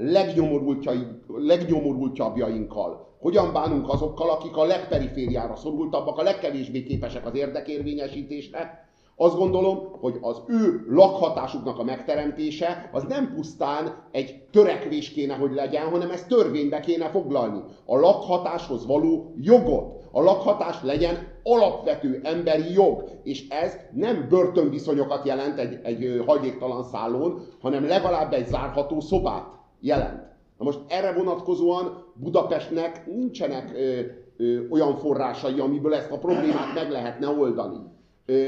legnyomorultjabbjainkkal. 1.26 3.10
Hogyan 3.20 3.52
bánunk 3.52 3.88
azokkal, 3.88 4.30
akik 4.30 4.56
a 4.56 4.64
legperifériára 4.64 5.56
szorultabbak, 5.56 6.18
a 6.18 6.22
legkevésbé 6.22 6.82
képesek 6.82 7.26
az 7.26 7.34
érdekérvényesítésre, 7.34 8.90
azt 9.16 9.36
gondolom, 9.36 9.78
hogy 10.00 10.18
az 10.20 10.42
ő 10.46 10.86
lakhatásuknak 10.88 11.78
a 11.78 11.84
megteremtése 11.84 12.90
az 12.92 13.02
nem 13.08 13.34
pusztán 13.34 14.08
egy 14.10 14.42
törekvés 14.52 15.10
kéne, 15.10 15.34
hogy 15.34 15.52
legyen, 15.52 15.90
hanem 15.90 16.10
ezt 16.10 16.28
törvénybe 16.28 16.80
kéne 16.80 17.08
foglalni. 17.08 17.60
A 17.86 17.96
lakhatáshoz 17.96 18.86
való 18.86 19.34
jogot. 19.40 20.04
A 20.10 20.22
lakhatás 20.22 20.82
legyen 20.82 21.31
alapvető 21.42 22.20
emberi 22.22 22.72
jog, 22.72 23.04
és 23.22 23.48
ez 23.48 23.76
nem 23.92 24.26
börtönviszonyokat 24.28 25.26
jelent 25.26 25.58
egy, 25.58 25.78
egy 25.82 26.22
hajléktalan 26.26 26.84
szállón, 26.84 27.42
hanem 27.60 27.86
legalább 27.86 28.32
egy 28.32 28.46
zárható 28.46 29.00
szobát 29.00 29.46
jelent. 29.80 30.22
Na 30.58 30.64
most 30.64 30.80
erre 30.88 31.12
vonatkozóan 31.12 32.04
Budapestnek 32.14 33.06
nincsenek 33.06 33.72
ö, 33.74 34.00
ö, 34.36 34.68
olyan 34.70 34.96
forrásai, 34.96 35.60
amiből 35.60 35.94
ezt 35.94 36.10
a 36.10 36.18
problémát 36.18 36.74
meg 36.74 36.90
lehetne 36.90 37.28
oldani. 37.28 37.78
Ö, 38.26 38.46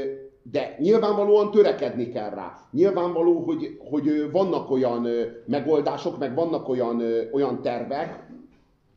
de 0.51 0.75
nyilvánvalóan 0.79 1.51
törekedni 1.51 2.09
kell 2.09 2.29
rá. 2.29 2.53
Nyilvánvaló, 2.71 3.39
hogy, 3.39 3.77
hogy 3.89 4.31
vannak 4.31 4.71
olyan 4.71 5.07
megoldások, 5.45 6.17
meg 6.17 6.35
vannak 6.35 6.69
olyan, 6.69 7.01
olyan 7.33 7.61
tervek, 7.61 8.27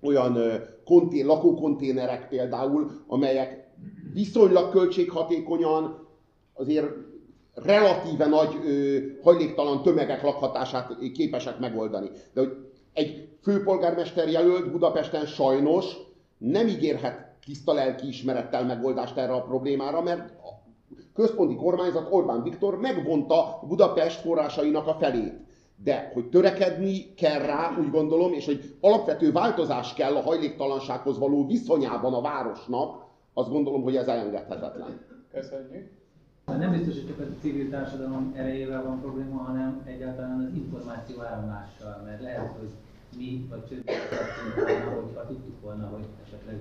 olyan 0.03 0.39
kontén, 0.85 1.27
lakókonténerek 1.27 2.29
például, 2.29 2.91
amelyek 3.07 3.68
viszonylag 4.13 4.71
költséghatékonyan 4.71 6.07
azért 6.55 6.89
relatíve 7.55 8.27
nagy 8.27 8.57
ö, 8.65 8.97
hajléktalan 9.23 9.83
tömegek 9.83 10.23
lakhatását 10.23 10.97
képesek 11.15 11.59
megoldani. 11.59 12.11
De 12.33 12.41
hogy 12.41 12.57
egy 12.93 13.29
főpolgármester 13.43 14.29
jelölt 14.29 14.71
Budapesten 14.71 15.27
sajnos 15.27 15.97
nem 16.39 16.67
ígérhet 16.67 17.37
tiszta 17.45 17.73
lelkiismerettel 17.73 18.65
megoldást 18.65 19.17
erre 19.17 19.33
a 19.33 19.43
problémára, 19.43 20.03
mert 20.03 20.33
központi 21.15 21.57
kormányzat 21.57 22.09
Orbán 22.11 22.43
Viktor 22.43 22.79
megvonta 22.79 23.61
Budapest 23.69 24.21
forrásainak 24.21 24.87
a 24.87 24.97
felét. 25.01 25.35
De 25.85 26.11
hogy 26.15 26.29
törekedni 26.29 27.15
kell 27.15 27.39
rá, 27.39 27.77
úgy 27.81 27.91
gondolom, 27.91 28.33
és 28.33 28.45
hogy 28.45 28.77
alapvető 28.81 29.33
változás 29.33 29.95
kell 29.95 30.17
a 30.17 30.23
hajléktalansághoz 30.23 31.19
való 31.19 31.47
viszonyában 31.47 32.15
a 32.15 32.21
városnak, 32.21 33.08
azt 33.39 33.51
gondolom, 33.51 33.83
hogy 33.83 33.97
ez 33.97 34.09
elengedhetetlen. 34.09 35.01
Köszönjük. 35.33 35.91
Nem 36.47 36.73
biztos, 36.73 36.95
hogy 36.95 37.07
csak 37.07 37.19
a 37.19 37.41
civil 37.41 37.71
társadalom 37.71 38.33
erejével 38.37 38.85
van 38.85 39.01
probléma, 39.01 39.43
hanem 39.43 39.83
egyáltalán 39.85 40.47
az 40.51 40.57
információ 40.57 41.21
áramlással, 41.21 42.03
mert 42.05 42.23
lehet, 42.23 42.53
hogy 42.59 42.69
mi 43.17 43.47
vagy 43.51 43.65
csődbe 43.69 43.93
volna, 44.57 45.01
hogyha 45.01 45.27
tudtuk 45.27 45.61
volna, 45.61 45.87
hogy 45.87 46.05
esetleg 46.25 46.61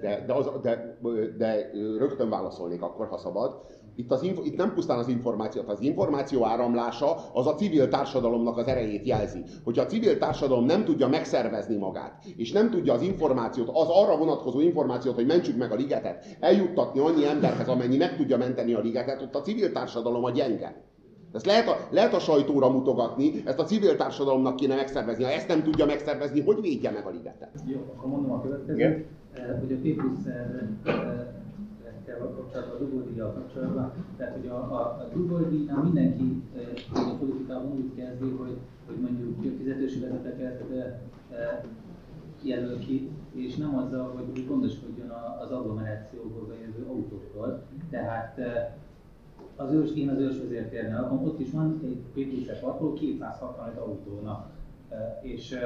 de, 0.00 0.24
de, 0.26 0.32
az, 0.32 0.50
de, 0.62 0.98
de 1.36 1.70
rögtön 1.98 2.30
válaszolnék 2.30 2.82
akkor, 2.82 3.06
ha 3.06 3.16
szabad. 3.18 3.60
Itt, 4.00 4.10
az, 4.10 4.22
itt 4.22 4.56
nem 4.56 4.74
pusztán 4.74 4.98
az 4.98 5.08
információ, 5.08 5.62
az 5.66 5.80
információ 5.80 6.44
áramlása 6.46 7.16
az 7.32 7.46
a 7.46 7.54
civil 7.54 7.88
társadalomnak 7.88 8.56
az 8.56 8.66
erejét 8.66 9.06
jelzi. 9.06 9.42
Hogyha 9.64 9.82
a 9.82 9.86
civil 9.86 10.18
társadalom 10.18 10.64
nem 10.64 10.84
tudja 10.84 11.08
megszervezni 11.08 11.76
magát, 11.76 12.24
és 12.36 12.52
nem 12.52 12.70
tudja 12.70 12.92
az 12.92 13.02
információt, 13.02 13.68
az 13.68 13.88
arra 13.88 14.16
vonatkozó 14.16 14.60
információt, 14.60 15.14
hogy 15.14 15.26
mentsük 15.26 15.56
meg 15.56 15.72
a 15.72 15.74
ligetet, 15.74 16.24
eljuttatni 16.40 17.00
annyi 17.00 17.26
emberhez, 17.26 17.68
amennyi 17.68 17.96
meg 17.96 18.16
tudja 18.16 18.36
menteni 18.36 18.72
a 18.72 18.80
ligetet, 18.80 19.22
ott 19.22 19.34
a 19.34 19.40
civil 19.40 19.72
társadalom 19.72 20.24
a 20.24 20.30
gyenge. 20.30 20.82
Ezt 21.32 21.46
lehet 21.46 21.68
a, 21.68 21.76
lehet 21.90 22.14
a 22.14 22.18
sajtóra 22.18 22.70
mutogatni, 22.70 23.42
ezt 23.44 23.58
a 23.58 23.64
civil 23.64 23.96
társadalomnak 23.96 24.56
kéne 24.56 24.74
megszervezni. 24.74 25.24
Ha 25.24 25.30
ezt 25.30 25.48
nem 25.48 25.62
tudja 25.62 25.86
megszervezni, 25.86 26.40
hogy 26.40 26.60
védje 26.60 26.90
meg 26.90 27.06
a 27.06 27.10
ligetet? 27.10 27.50
Jó, 27.66 27.78
akkor 27.96 28.10
mondom 28.10 28.32
a 28.32 28.40
következőt, 28.42 29.06
hogy 29.60 29.72
a 29.72 29.76
P 29.76 29.96
plusz 29.96 30.26
politikával 32.10 32.34
kapcsolatban, 32.34 32.76
a 32.76 32.78
dugódíjjal 32.78 33.32
kapcsolatban. 33.32 33.92
Tehát, 34.16 34.32
hogy 34.36 34.46
a, 34.46 34.54
a, 34.54 34.80
a 34.80 35.08
dugódíjnál 35.14 35.82
mindenki 35.82 36.42
a 36.94 37.14
politikában 37.18 37.72
úgy 37.72 37.94
kezdi, 37.94 38.28
hogy, 38.28 38.56
hogy 38.86 38.96
mondjuk 39.00 39.56
fizetősi 39.58 40.00
vezeteket 40.00 40.64
jelöl 42.42 42.78
ki, 42.78 43.10
és 43.32 43.56
nem 43.56 43.76
azzal, 43.76 44.12
hogy 44.14 44.46
gondoskodjon 44.46 45.10
az 45.42 45.50
agglomerációból 45.50 46.46
bejövő 46.46 46.86
autókról. 46.88 47.62
Tehát 47.90 48.40
az 49.56 49.72
ős, 49.72 49.94
én 49.94 50.08
az 50.08 50.18
ősvezértérnél 50.18 51.00
lakom, 51.00 51.24
ott 51.24 51.40
is 51.40 51.50
van 51.50 51.80
egy 51.84 51.98
PPC 52.12 52.60
parkoló 52.60 52.92
265 52.92 53.78
autónak. 53.78 54.50
És 55.22 55.58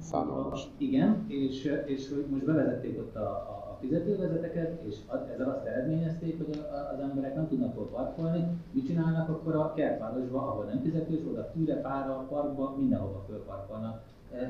Szánalmas. 0.00 0.68
Igen, 0.76 1.24
és, 1.28 1.82
és 1.86 2.08
hogy 2.08 2.26
most 2.30 2.44
bevezették 2.44 2.98
ott 2.98 3.16
a, 3.16 3.28
a 3.30 3.61
fizetővezeteket, 3.82 4.80
és 4.82 4.96
ezzel 5.32 5.50
azt 5.50 5.66
eredményezték, 5.66 6.44
hogy 6.44 6.64
az 6.92 7.00
emberek 7.00 7.34
nem 7.34 7.48
tudnak 7.48 7.74
hol 7.76 7.88
parkolni. 7.88 8.46
Mit 8.70 8.86
csinálnak 8.86 9.28
akkor 9.28 9.54
a 9.54 9.72
kertvárosban, 9.74 10.48
ahol 10.48 10.64
nem 10.64 10.80
fizetős, 10.82 11.20
oda 11.30 11.50
tűre, 11.50 11.80
pára, 11.80 12.26
parkba, 12.28 12.74
mindenhova 12.78 13.24
fölparkolnak. 13.28 14.02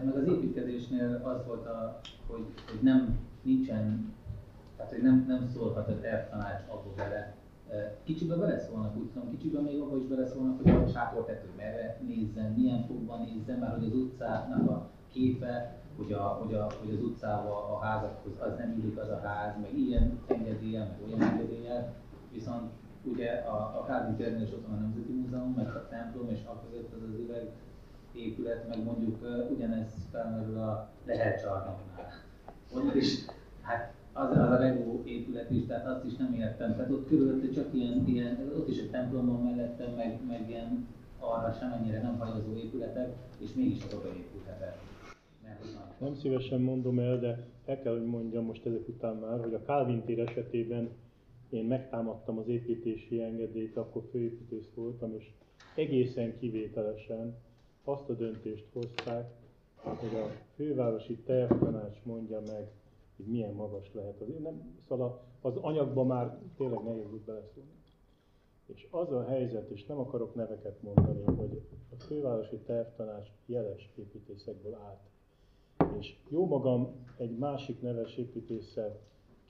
Meg 0.05 0.17
az 0.17 0.27
építkezésnél 0.27 1.21
az 1.25 1.47
volt, 1.47 1.67
a, 1.67 2.01
hogy, 2.27 2.45
hogy 2.71 2.83
nem, 2.83 3.19
nincsen, 3.43 4.15
tehát 4.77 4.93
hogy 4.93 5.03
nem, 5.03 5.25
nem 5.29 5.49
szólhat 5.55 5.89
a 5.89 6.01
tervtanács 6.01 6.63
abba 6.69 6.93
bele, 6.97 7.35
Kicsibe 8.05 8.37
beleszólnak, 8.37 8.97
úgy 8.97 9.11
tudom, 9.13 9.31
kicsibe 9.31 9.61
még 9.61 9.81
abban 9.81 10.01
is 10.01 10.07
beleszólnak, 10.07 10.63
hogy 10.63 10.73
a 10.73 10.87
sátortető 10.87 11.49
merre 11.57 12.01
nézzen, 12.07 12.53
milyen 12.53 12.85
fogban 12.87 13.21
nézzen, 13.21 13.59
mert 13.59 13.75
hogy 13.75 13.85
az 13.87 13.95
utcának 13.95 14.71
a 14.71 14.89
képe, 15.13 15.82
hogy, 15.97 16.13
a, 16.13 16.23
hogy, 16.23 16.55
a, 16.55 16.67
hogy 16.81 16.95
az 16.95 17.03
utcával 17.03 17.75
a 17.75 17.79
házakhoz 17.85 18.33
az 18.39 18.57
nem 18.59 18.79
illik 18.79 18.99
az 18.99 19.09
a 19.09 19.21
ház, 19.25 19.55
meg 19.61 19.79
ilyen 19.79 20.19
engedélye, 20.27 20.79
meg 20.79 20.99
olyan 21.07 21.23
engedélye, 21.23 21.95
viszont 22.33 22.71
ugye 23.05 23.31
a, 23.31 23.81
a 23.81 23.85
Kálvin 23.87 24.41
is 24.41 24.53
ott 24.53 24.67
van 24.67 24.77
a 24.77 24.81
Nemzeti 24.81 25.13
Múzeum, 25.13 25.53
meg 25.57 25.67
a 25.67 25.89
templom, 25.89 26.29
és 26.29 26.39
a 26.45 26.63
között 26.65 26.93
az 26.93 27.03
az 27.03 27.19
üveg 27.19 27.51
épület, 28.13 28.69
meg 28.69 28.85
mondjuk 28.85 29.23
uh, 29.23 29.51
ugyanez 29.51 29.93
felmerül 30.11 30.59
a 30.59 30.89
Lehel 31.07 31.41
csarnoknál. 31.41 32.13
Ott 32.75 32.95
is, 32.95 33.25
hát 33.63 33.93
az, 34.13 34.31
az 34.31 34.51
a 34.51 34.59
Lego 34.59 35.01
épület 35.05 35.51
is, 35.51 35.67
tehát 35.67 35.87
azt 35.87 36.05
is 36.05 36.17
nem 36.17 36.33
értem. 36.33 36.77
Tehát 36.77 36.91
ott 36.91 37.09
körülötte 37.09 37.51
csak 37.51 37.75
ilyen, 37.75 38.07
ilyen 38.07 38.53
ott 38.57 38.69
is 38.69 38.79
egy 38.79 38.91
templomban 38.91 39.43
mellette, 39.43 39.89
meg, 39.97 40.21
meg 40.29 40.49
ilyen 40.49 40.87
arra 41.19 41.53
sem 41.53 41.73
ennyire 41.73 42.03
nem 42.03 42.19
hajazó 42.19 42.55
épületek, 42.57 43.17
és 43.39 43.53
mégis 43.55 43.83
oda 43.95 44.09
épülhetett. 44.09 44.77
Nem 45.99 46.15
szívesen 46.15 46.61
mondom 46.61 46.99
el, 46.99 47.19
de 47.19 47.47
el 47.65 47.83
kell, 47.83 47.93
hogy 47.93 48.07
mondjam 48.07 48.45
most 48.45 48.67
ezek 48.67 48.89
után 48.89 49.17
már, 49.17 49.41
hogy 49.41 49.55
a 49.55 49.63
Calvin 49.63 50.03
tér 50.05 50.19
esetében 50.19 50.91
én 51.51 51.65
megtámadtam 51.65 52.39
az 52.39 52.49
építési 52.49 53.23
engedélyt, 53.23 53.77
akkor 53.77 54.03
főépítész 54.11 54.71
voltam, 54.75 55.15
és 55.15 55.31
egészen 55.75 56.39
kivételesen 56.39 57.37
azt 57.85 58.09
a 58.09 58.15
döntést 58.15 58.67
hozták, 58.73 59.31
hogy 59.75 60.15
a 60.15 60.31
fővárosi 60.55 61.17
tervtanács 61.17 62.03
mondja 62.03 62.41
meg, 62.47 62.71
hogy 63.17 63.27
milyen 63.27 63.55
magas 63.55 63.91
lehet 63.95 64.21
az. 64.21 64.29
Nem, 64.43 64.77
szóval 64.89 65.23
az 65.41 65.57
anyagban 65.57 66.07
már 66.07 66.39
tényleg 66.57 66.83
nehéz 66.83 67.13
úgy 67.13 67.21
beleszólni. 67.21 67.71
És 68.67 68.87
az 68.91 69.13
a 69.13 69.25
helyzet, 69.25 69.71
és 69.71 69.87
nem 69.87 69.99
akarok 69.99 70.35
neveket 70.35 70.83
mondani, 70.83 71.23
hogy 71.25 71.63
a 71.91 72.03
fővárosi 72.03 72.57
tervtanács 72.57 73.29
jeles 73.47 73.91
építészekből 73.95 74.75
állt. 74.75 75.01
És 75.99 76.17
jó 76.29 76.47
magam 76.47 77.07
egy 77.17 77.39
másik 77.39 77.81
neves 77.81 78.17
építéssel 78.17 78.99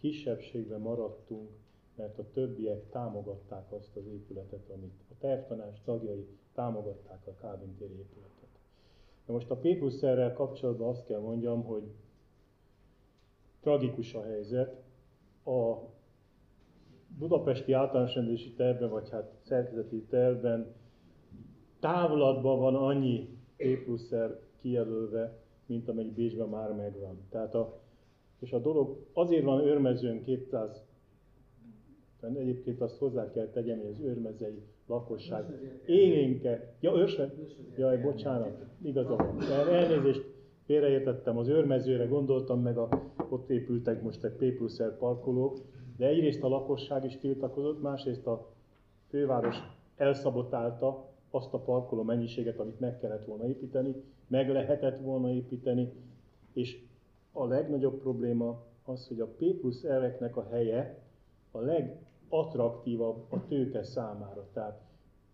kisebbségben 0.01 0.81
maradtunk, 0.81 1.51
mert 1.97 2.19
a 2.19 2.31
többiek 2.33 2.91
támogatták 2.91 3.73
azt 3.73 3.97
az 3.97 4.07
épületet, 4.07 4.71
amit 4.71 5.01
a 5.11 5.15
tervtanács 5.19 5.81
tagjai 5.85 6.27
támogatták 6.55 7.27
a 7.27 7.35
Kávin 7.35 7.75
téri 7.79 7.99
épületet. 7.99 8.49
Na 9.27 9.33
most 9.33 9.51
a 9.51 9.57
P 9.57 9.79
plusz 9.79 10.01
kapcsolatban 10.35 10.89
azt 10.89 11.07
kell 11.07 11.21
mondjam, 11.21 11.65
hogy 11.65 11.83
tragikus 13.61 14.15
a 14.15 14.23
helyzet. 14.23 14.83
A 15.45 15.77
budapesti 17.19 17.73
általános 17.73 18.15
rendési 18.15 18.53
tervben, 18.55 18.91
vagy 18.91 19.11
hát 19.11 19.33
szerkezeti 19.43 20.03
tervben 20.03 20.75
távolatban 21.81 22.59
van 22.59 22.75
annyi 22.75 23.39
P 23.57 23.85
plusz 23.85 24.13
kijelölve, 24.61 25.42
mint 25.67 25.89
amennyi 25.89 26.11
Bécsben 26.11 26.49
már 26.49 26.73
megvan. 26.73 27.19
Tehát 27.31 27.55
a, 27.55 27.81
és 28.39 28.53
a 28.53 28.59
dolog 28.59 28.97
azért 29.13 29.45
van 29.45 29.61
őrmezőn 29.61 30.23
200 30.23 30.85
Egyébként 32.35 32.81
azt 32.81 32.99
hozzá 32.99 33.31
kell 33.31 33.47
tegyem, 33.47 33.79
hogy 33.79 33.91
az 33.91 34.01
őrmezei 34.01 34.63
lakosság 34.87 35.45
élénke. 35.87 36.75
Ja, 36.81 36.93
őrse? 36.97 37.35
Jaj, 37.77 38.01
bocsánat, 38.01 38.65
igaza 38.83 39.17
van. 39.17 39.41
Elnézést, 39.69 40.25
félreértettem, 40.65 41.39
az 41.39 41.49
őrmezőre 41.49 42.05
gondoltam, 42.05 42.61
meg 42.61 42.79
a, 42.79 42.89
ott 43.29 43.51
épültek 43.51 44.03
most 44.03 44.25
egy 44.25 44.33
P 44.33 44.57
plusz 44.57 44.81
parkolók, 44.99 45.59
de 45.97 46.07
egyrészt 46.07 46.43
a 46.43 46.49
lakosság 46.49 47.05
is 47.05 47.19
tiltakozott, 47.19 47.83
másrészt 47.83 48.27
a 48.27 48.49
főváros 49.09 49.57
elszabotálta 49.97 51.11
azt 51.31 51.55
a 51.55 51.59
parkoló 51.59 52.03
mennyiséget, 52.03 52.59
amit 52.59 52.81
meg 52.81 52.99
kellett 52.99 53.25
volna 53.25 53.49
építeni, 53.49 53.95
meg 54.33 54.49
lehetett 54.51 54.99
volna 54.99 55.31
építeni, 55.31 55.93
és 56.53 56.79
a 57.33 57.47
legnagyobb 57.47 58.01
probléma 58.01 58.63
az, 58.85 59.09
hogy 59.09 59.21
a 59.21 59.27
P 59.27 59.45
plusz 59.61 59.85
elveknek 59.85 60.37
a 60.37 60.47
helye 60.51 60.99
a 61.51 61.59
legattraktívabb 61.59 63.25
a 63.29 63.47
tőke 63.49 63.83
számára. 63.83 64.49
Tehát 64.53 64.81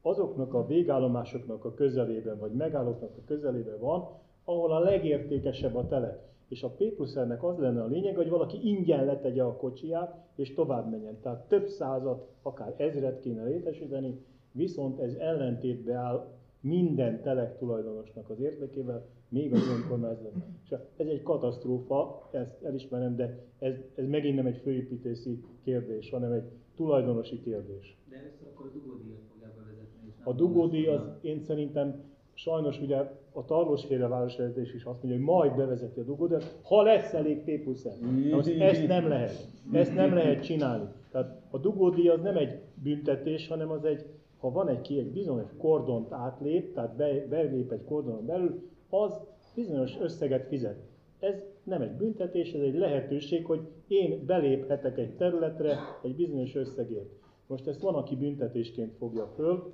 azoknak 0.02 0.54
a 0.54 0.66
végállomásoknak 0.66 1.64
a 1.64 1.74
közelében, 1.74 2.38
vagy 2.38 2.52
megállóknak 2.52 3.16
a 3.16 3.24
közelében 3.26 3.78
van, 3.78 4.08
ahol 4.44 4.72
a 4.72 4.78
legértékesebb 4.78 5.74
a 5.74 5.88
telep. 5.88 6.26
És 6.48 6.62
a 6.62 6.68
P 6.68 6.84
plusz 6.94 7.16
az 7.16 7.58
lenne 7.58 7.82
a 7.82 7.86
lényeg, 7.86 8.16
hogy 8.16 8.28
valaki 8.28 8.68
ingyen 8.68 9.04
letegye 9.04 9.42
a 9.42 9.56
kocsiját, 9.56 10.26
és 10.34 10.54
tovább 10.54 10.90
menjen. 10.90 11.20
Tehát 11.20 11.48
több 11.48 11.66
százat, 11.66 12.28
akár 12.42 12.74
ezret 12.76 13.20
kéne 13.20 13.44
létesíteni, 13.44 14.24
viszont 14.52 15.00
ez 15.00 15.14
ellentétbe 15.14 15.94
áll 15.94 16.37
minden 16.60 17.22
telek 17.22 17.58
tulajdonosnak 17.58 18.30
az 18.30 18.40
érdekével, 18.40 19.06
még 19.28 19.52
az 19.52 19.68
önkormányzat. 19.68 20.32
És 20.64 20.74
ez 20.96 21.06
egy 21.06 21.22
katasztrófa, 21.22 22.28
ezt 22.32 22.62
elismerem, 22.62 23.16
de 23.16 23.38
ez, 23.58 23.74
ez 23.94 24.06
megint 24.06 24.36
nem 24.36 24.46
egy 24.46 24.56
főépítési 24.56 25.44
kérdés, 25.64 26.10
hanem 26.10 26.32
egy 26.32 26.44
tulajdonosi 26.76 27.40
kérdés. 27.42 27.96
De 28.10 28.16
először 28.16 28.46
akkor 28.54 28.66
a 28.66 28.70
dugódíjat 28.72 29.20
fogják 29.32 29.52
bevezetni. 29.56 30.12
A 30.22 30.32
dugódíj 30.32 30.86
az 30.86 31.00
én 31.20 31.40
szerintem 31.40 32.02
sajnos 32.34 32.80
ugye 32.80 32.96
a 33.32 33.44
Tarlósféle 33.44 34.06
városvezetés 34.06 34.74
is 34.74 34.84
azt 34.84 35.02
mondja, 35.02 35.10
hogy 35.10 35.34
majd 35.34 35.56
bevezeti 35.56 36.00
a 36.00 36.02
dugódíjat, 36.02 36.58
ha 36.62 36.82
lesz 36.82 37.12
elég 37.12 37.38
P 37.38 37.62
plusz 37.62 37.84
ezt 37.84 38.86
nem 38.86 39.08
lehet. 39.08 39.46
Ezt 39.72 39.94
nem 39.94 40.14
lehet 40.14 40.44
csinálni. 40.44 40.88
Tehát 41.10 41.40
a 41.50 41.58
dugódíj 41.58 42.08
az 42.08 42.20
nem 42.20 42.36
egy 42.36 42.60
büntetés, 42.82 43.48
hanem 43.48 43.70
az 43.70 43.84
egy, 43.84 44.06
ha 44.38 44.50
van 44.50 44.68
egy 44.68 44.80
ki 44.80 44.98
egy 44.98 45.12
bizonyos 45.12 45.48
kordont 45.58 46.12
átlép, 46.12 46.74
tehát 46.74 46.96
be, 46.96 47.26
belép 47.26 47.72
egy 47.72 47.84
kordonon 47.84 48.26
belül, 48.26 48.68
az 48.90 49.20
bizonyos 49.54 49.98
összeget 50.00 50.46
fizet. 50.46 50.78
Ez 51.18 51.34
nem 51.62 51.82
egy 51.82 51.96
büntetés, 51.96 52.52
ez 52.52 52.60
egy 52.60 52.74
lehetőség, 52.74 53.44
hogy 53.46 53.60
én 53.86 54.26
beléphetek 54.26 54.98
egy 54.98 55.16
területre 55.16 55.78
egy 56.02 56.16
bizonyos 56.16 56.54
összegért. 56.54 57.10
Most 57.46 57.66
ezt 57.66 57.80
van, 57.80 57.94
aki 57.94 58.16
büntetésként 58.16 58.94
fogja 58.98 59.26
föl, 59.26 59.72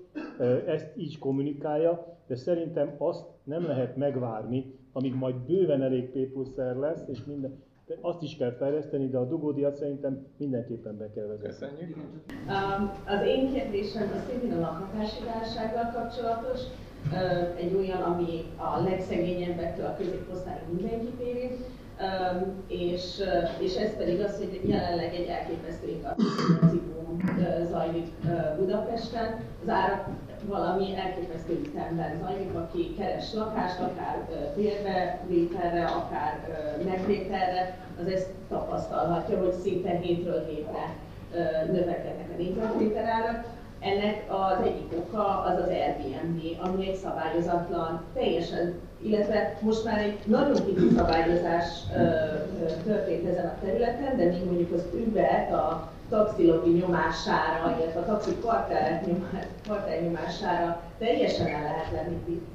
ezt 0.67 0.97
így 0.97 1.19
kommunikálja, 1.19 2.19
de 2.27 2.35
szerintem 2.35 2.95
azt 2.99 3.27
nem 3.45 3.63
lehet 3.63 3.97
megvárni, 3.97 4.75
amíg 4.93 5.15
majd 5.15 5.35
bőven 5.37 5.83
elég 5.83 6.11
P 6.11 6.37
lesz, 6.57 7.09
és 7.09 7.25
minden, 7.25 7.63
de 7.87 7.95
azt 8.01 8.23
is 8.23 8.37
kell 8.37 8.53
fejleszteni, 8.53 9.09
de 9.09 9.19
a 9.19 9.25
dugódiat 9.25 9.75
szerintem 9.77 10.27
mindenképpen 10.37 10.97
be 10.99 11.11
kell 11.15 11.27
vezetni. 11.27 11.49
Köszönjük. 11.49 11.97
Um, 11.97 12.93
az 13.07 13.27
én 13.27 13.53
kérdésem 13.53 14.13
az 14.15 14.23
szintén 14.31 14.53
a 14.53 14.61
lakhatási 14.61 15.25
válsággal 15.25 15.93
kapcsolatos. 15.95 16.61
Uh, 17.13 17.59
egy 17.59 17.75
olyan, 17.75 18.03
ami 18.03 18.45
a 18.57 18.83
legszegényebbektől 18.83 19.87
a 19.87 19.97
középosztály 19.97 20.63
mindenkit 20.73 21.21
érint. 21.21 21.59
Um, 22.01 22.65
és, 22.69 23.19
uh, 23.19 23.63
és 23.63 23.77
ez 23.77 23.97
pedig 23.97 24.21
az, 24.21 24.39
hogy 24.39 24.61
jelenleg 24.65 25.15
egy 25.15 25.27
elképesztő 25.27 25.89
infláció 25.89 26.81
zajlik 27.71 28.07
uh, 28.25 28.57
Budapesten. 28.59 29.41
Az 29.63 29.69
árak 29.69 30.09
valami 30.49 30.97
elképesztő 30.97 31.53
ütemben 31.53 32.19
zajlik, 32.23 32.55
aki 32.55 32.95
keres 32.99 33.33
lakást, 33.33 33.81
akár 33.81 34.17
bérbe 34.57 35.19
vételre, 35.27 35.85
akár 35.85 36.39
megvételre, 36.85 37.79
az 38.01 38.07
ezt 38.07 38.29
tapasztalhatja, 38.49 39.39
hogy 39.39 39.53
szinte 39.53 39.91
hétről 39.91 40.47
hétre 40.47 40.97
növekednek 41.67 42.29
a 42.35 42.37
négyzetméterárak. 42.37 43.45
Ennek 43.81 44.25
az 44.29 44.67
egyik 44.67 44.93
oka 44.99 45.43
az 45.43 45.59
az 45.59 45.69
Airbnb, 45.69 46.41
ami 46.63 46.89
egy 46.89 46.97
szabályozatlan, 46.97 48.05
teljesen, 48.15 48.75
illetve 49.03 49.57
most 49.61 49.85
már 49.85 49.99
egy 49.99 50.19
nagyon 50.25 50.67
kicsi 50.67 50.89
szabályozás 50.97 51.67
történt 52.85 53.29
ezen 53.29 53.47
a 53.47 53.65
területen, 53.65 54.17
de 54.17 54.25
még 54.25 54.45
mondjuk 54.45 54.73
az 54.73 54.85
Uber-t, 55.07 55.53
a 55.53 55.93
taxilobbi 56.09 56.71
nyomására, 56.71 57.77
illetve 57.79 58.01
a 58.01 58.05
taxi 58.05 58.37
kvartál 58.37 59.01
nyomására 60.03 60.83
teljesen 60.99 61.47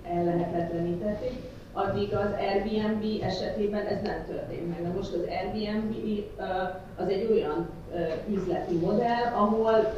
ellehetetlenítették, 0.04 1.34
addig 1.74 2.14
az 2.14 2.32
Airbnb 2.40 3.24
esetében 3.24 3.86
ez 3.86 4.02
nem 4.04 4.26
történt 4.28 4.70
meg. 4.70 4.82
Na 4.82 4.94
most 4.96 5.14
az 5.14 5.22
Airbnb 5.28 5.94
az 6.98 7.08
egy 7.08 7.28
olyan 7.32 7.70
üzleti 8.30 8.76
modell, 8.76 9.34
ahol 9.34 9.94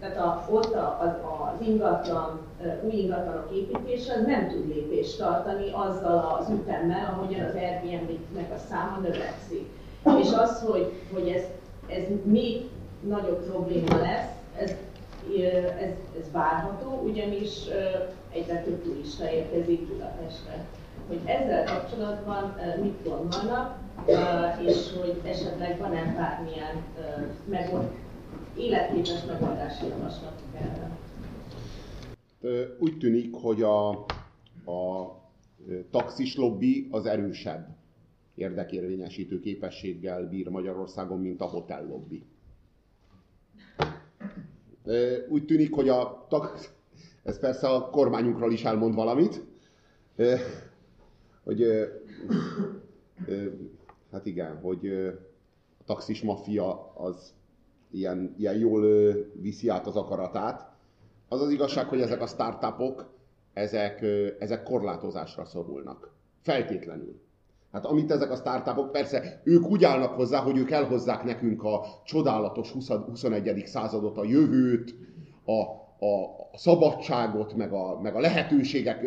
tehát 0.00 0.16
a, 0.16 0.46
ott 0.50 0.74
az, 0.74 1.08
az 1.58 1.66
ingatlan, 1.66 2.40
új 2.82 2.92
ingatlanok 2.92 3.48
építése 3.52 4.20
nem 4.26 4.48
tud 4.48 4.68
lépést 4.68 5.18
tartani 5.18 5.70
azzal 5.72 6.38
az 6.40 6.50
ütemmel, 6.50 7.14
ahogyan 7.16 7.44
az 7.44 7.54
Airbnb-nek 7.54 8.52
a 8.54 8.58
száma 8.70 8.98
növekszik. 9.02 9.68
És 10.20 10.32
az, 10.36 10.60
hogy, 10.60 10.92
hogy 11.12 11.28
ez, 11.28 11.42
ez 11.88 12.02
még 12.22 12.68
nagyobb 13.08 13.44
probléma 13.44 13.96
lesz, 13.96 14.30
ez, 14.58 14.70
ez, 15.80 15.92
ez 16.20 16.30
várható, 16.32 17.02
ugyanis 17.04 17.50
egyre 18.32 18.62
több 18.62 18.82
turista 18.82 19.30
érkezik 19.30 19.86
Budapestre. 19.86 20.66
Hogy 21.08 21.20
ezzel 21.24 21.64
kapcsolatban 21.64 22.54
mit 22.82 23.04
gondolnak, 23.04 23.78
és 24.66 24.92
hogy 25.00 25.20
esetleg 25.24 25.78
van-e 25.78 26.14
bármilyen 26.16 26.84
megold, 27.48 27.90
életképes 28.56 29.24
megoldási 29.24 29.86
javaslatok 29.86 30.48
erre. 30.54 30.98
Úgy 32.78 32.98
tűnik, 32.98 33.34
hogy 33.34 33.62
a, 33.62 33.88
a 34.70 35.14
taxis 35.90 36.36
lobby 36.36 36.88
az 36.90 37.06
erősebb 37.06 37.68
érdekérvényesítő 38.34 39.40
képességgel 39.40 40.28
bír 40.28 40.48
Magyarországon, 40.48 41.20
mint 41.20 41.40
a 41.40 41.44
hotel 41.44 41.86
lobby. 41.86 42.24
Úgy 45.28 45.44
tűnik, 45.44 45.74
hogy 45.74 45.88
a 45.88 46.26
tax... 46.28 46.70
ez 47.22 47.38
persze 47.38 47.68
a 47.68 47.90
kormányunkról 47.90 48.52
is 48.52 48.64
elmond 48.64 48.94
valamit, 48.94 49.42
hogy 51.44 51.64
hát 54.12 54.26
igen, 54.26 54.60
hogy 54.60 54.86
a 55.78 55.84
taxis 55.84 56.22
maffia 56.22 56.92
az 56.94 57.34
ilyen, 57.90 58.34
ilyen 58.38 58.56
jól 58.58 59.12
viszi 59.34 59.68
át 59.68 59.86
az 59.86 59.96
akaratát. 59.96 60.74
Az 61.28 61.40
az 61.40 61.50
igazság, 61.50 61.86
hogy 61.86 62.00
ezek 62.00 62.20
a 62.20 62.26
startupok, 62.26 63.14
ezek, 63.52 64.02
ezek 64.38 64.62
korlátozásra 64.62 65.44
szorulnak. 65.44 66.14
Feltétlenül. 66.42 67.20
Hát 67.76 67.84
amit 67.84 68.10
ezek 68.10 68.30
a 68.30 68.36
startupok, 68.36 68.92
persze 68.92 69.40
ők 69.44 69.66
úgy 69.70 69.84
állnak 69.84 70.12
hozzá, 70.14 70.40
hogy 70.40 70.56
ők 70.56 70.70
elhozzák 70.70 71.24
nekünk 71.24 71.62
a 71.62 71.84
csodálatos 72.04 72.70
20, 72.70 72.88
21. 72.88 73.66
századot, 73.66 74.16
a 74.16 74.24
jövőt, 74.24 74.94
a, 75.44 75.60
a, 76.06 76.24
a 76.52 76.58
szabadságot, 76.58 77.54
meg 77.54 77.72
a, 77.72 78.00
meg 78.00 78.14
a 78.14 78.20
lehetőségek 78.20 79.06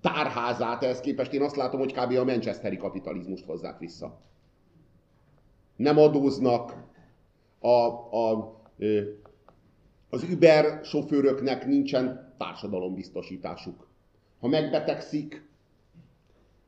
tárházát, 0.00 0.82
ehhez 0.82 1.00
képest 1.00 1.32
én 1.32 1.42
azt 1.42 1.56
látom, 1.56 1.80
hogy 1.80 1.92
kb. 1.92 2.16
a 2.16 2.24
manchesteri 2.24 2.76
kapitalizmust 2.76 3.44
hozzák 3.44 3.78
vissza. 3.78 4.20
Nem 5.76 5.98
adóznak, 5.98 6.84
a, 7.58 7.68
a, 8.16 8.56
az 10.10 10.26
Uber 10.32 10.80
sofőröknek 10.84 11.66
nincsen 11.66 12.34
társadalombiztosításuk. 12.38 13.88
Ha 14.40 14.48
megbetegszik, 14.48 15.45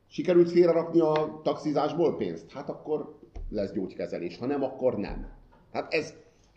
sikerült 0.09 0.51
félrerakni 0.51 0.99
a 0.99 1.39
taxizásból 1.43 2.15
pénzt? 2.15 2.51
Hát 2.51 2.69
akkor 2.69 3.17
lesz 3.49 3.71
gyógykezelés, 3.71 4.37
ha 4.37 4.45
nem, 4.45 4.63
akkor 4.63 4.97
nem. 4.97 5.27
Hát 5.73 5.93
ez, 5.93 6.13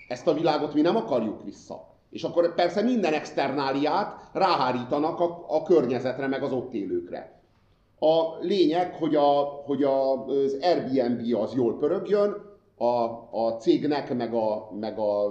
ezt 0.08 0.26
a 0.26 0.34
világot 0.34 0.74
mi 0.74 0.80
nem 0.80 0.96
akarjuk 0.96 1.44
vissza. 1.44 1.90
És 2.10 2.22
akkor 2.22 2.54
persze 2.54 2.82
minden 2.82 3.12
externáliát 3.12 4.30
ráhárítanak 4.32 5.20
a, 5.20 5.44
a 5.48 5.62
környezetre, 5.62 6.26
meg 6.26 6.42
az 6.42 6.52
ott 6.52 6.72
élőkre. 6.72 7.40
A 7.98 8.38
lényeg, 8.40 8.94
hogy, 8.94 9.14
a, 9.14 9.42
hogy 9.64 9.82
a, 9.82 10.24
az 10.24 10.58
Airbnb 10.60 11.34
az 11.34 11.54
jól 11.54 11.78
pörögjön, 11.78 12.50
a, 12.76 13.04
a 13.30 13.56
cégnek, 13.58 14.16
meg, 14.16 14.34
a, 14.34 14.70
meg 14.80 14.98
a, 14.98 15.24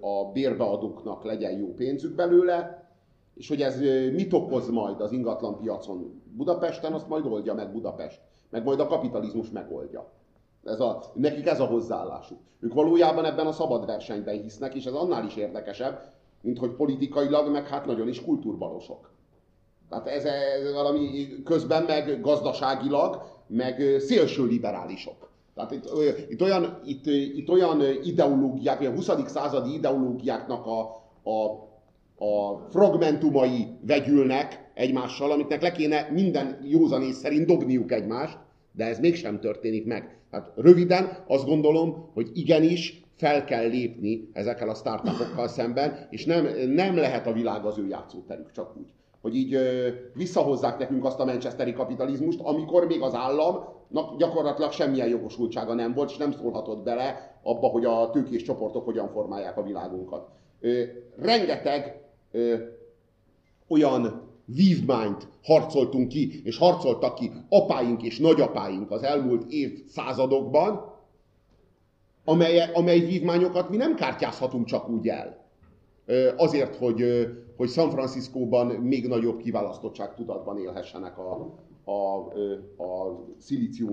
a 0.00 0.30
bérbeadóknak 0.32 1.24
legyen 1.24 1.58
jó 1.58 1.74
pénzük 1.74 2.14
belőle, 2.14 2.86
és 3.34 3.48
hogy 3.48 3.62
ez 3.62 3.80
mit 4.12 4.32
okoz 4.32 4.68
majd 4.68 5.00
az 5.00 5.12
ingatlan 5.12 5.58
piacon 5.58 6.21
Budapesten, 6.36 6.92
azt 6.92 7.08
majd 7.08 7.26
oldja 7.26 7.54
meg 7.54 7.72
Budapest. 7.72 8.20
Meg 8.50 8.64
majd 8.64 8.80
a 8.80 8.86
kapitalizmus 8.86 9.50
megoldja. 9.50 10.10
Ez 10.64 10.80
a, 10.80 11.02
nekik 11.14 11.46
ez 11.46 11.60
a 11.60 11.64
hozzáállásuk. 11.64 12.38
Ők 12.60 12.74
valójában 12.74 13.24
ebben 13.24 13.46
a 13.46 13.52
szabad 13.52 13.86
versenyben 13.86 14.42
hisznek, 14.42 14.74
és 14.74 14.84
ez 14.84 14.92
annál 14.92 15.24
is 15.24 15.36
érdekesebb, 15.36 16.00
mint 16.40 16.58
hogy 16.58 16.70
politikailag, 16.70 17.50
meg 17.50 17.68
hát 17.68 17.86
nagyon 17.86 18.08
is 18.08 18.22
kultúrbalosok. 18.22 19.10
Tehát 19.88 20.06
ez, 20.06 20.24
ez 20.24 20.72
valami 20.72 21.28
közben 21.44 21.82
meg 21.82 22.20
gazdaságilag, 22.20 23.22
meg 23.46 23.96
szélső 23.98 24.44
liberálisok. 24.44 25.30
Tehát 25.54 25.70
itt, 25.70 25.90
itt, 26.28 26.42
olyan, 26.42 26.80
itt, 26.84 27.06
itt 27.06 27.48
olyan 27.48 27.82
ideológiák, 28.02 28.80
olyan 28.80 28.94
20. 28.94 29.10
századi 29.26 29.74
ideológiáknak 29.74 30.66
a, 30.66 30.80
a, 31.30 31.70
a 32.22 32.66
fragmentumai 32.70 33.66
vegyülnek 33.86 34.70
egymással, 34.74 35.30
amiknek 35.30 35.62
le 35.62 35.72
kéne 35.72 36.08
minden 36.10 36.58
józanész 36.62 37.16
szerint 37.16 37.46
dobniuk 37.46 37.92
egymást, 37.92 38.38
de 38.72 38.84
ez 38.84 38.98
mégsem 38.98 39.40
történik 39.40 39.86
meg. 39.86 40.18
Hát 40.30 40.52
röviden 40.56 41.24
azt 41.26 41.46
gondolom, 41.46 42.10
hogy 42.14 42.30
igenis 42.34 43.02
fel 43.16 43.44
kell 43.44 43.66
lépni 43.68 44.28
ezekkel 44.32 44.68
a 44.68 44.74
startupokkal 44.74 45.48
szemben, 45.48 46.06
és 46.10 46.24
nem, 46.24 46.48
nem 46.68 46.96
lehet 46.96 47.26
a 47.26 47.32
világ 47.32 47.64
az 47.64 47.78
ő 47.78 47.86
játszóterük, 47.86 48.52
csak 48.52 48.76
úgy. 48.76 48.86
Hogy 49.20 49.36
így 49.36 49.54
ö, 49.54 49.88
visszahozzák 50.14 50.78
nekünk 50.78 51.04
azt 51.04 51.20
a 51.20 51.24
manchesteri 51.24 51.72
kapitalizmust, 51.72 52.40
amikor 52.40 52.86
még 52.86 53.02
az 53.02 53.14
államnak 53.14 54.16
gyakorlatilag 54.18 54.72
semmilyen 54.72 55.08
jogosultsága 55.08 55.74
nem 55.74 55.94
volt, 55.94 56.10
és 56.10 56.16
nem 56.16 56.32
szólhatott 56.32 56.84
bele 56.84 57.38
abba, 57.42 57.66
hogy 57.66 57.84
a 57.84 58.10
tőkés 58.10 58.42
csoportok 58.42 58.84
hogyan 58.84 59.08
formálják 59.08 59.56
a 59.56 59.62
világunkat. 59.62 60.28
Ö, 60.60 60.82
rengeteg 61.16 62.02
ö, 62.32 62.56
olyan 63.68 64.30
vívmányt 64.44 65.28
harcoltunk 65.42 66.08
ki, 66.08 66.40
és 66.44 66.58
harcoltak 66.58 67.14
ki 67.14 67.30
apáink 67.48 68.02
és 68.02 68.18
nagyapáink 68.18 68.90
az 68.90 69.02
elmúlt 69.02 69.52
évszázadokban, 69.52 70.90
amely, 72.24 72.72
amely 72.74 73.00
vívmányokat 73.00 73.68
mi 73.68 73.76
nem 73.76 73.94
kártyázhatunk 73.94 74.66
csak 74.66 74.88
úgy 74.88 75.08
el. 75.08 75.40
Azért, 76.36 76.76
hogy, 76.76 77.04
hogy 77.56 77.68
San 77.68 77.90
Franciscóban 77.90 78.66
még 78.66 79.08
nagyobb 79.08 79.38
kiválasztottság 79.38 80.14
tudatban 80.14 80.58
élhessenek 80.58 81.18
a, 81.18 81.54
a, 81.84 82.18
a 82.82 83.24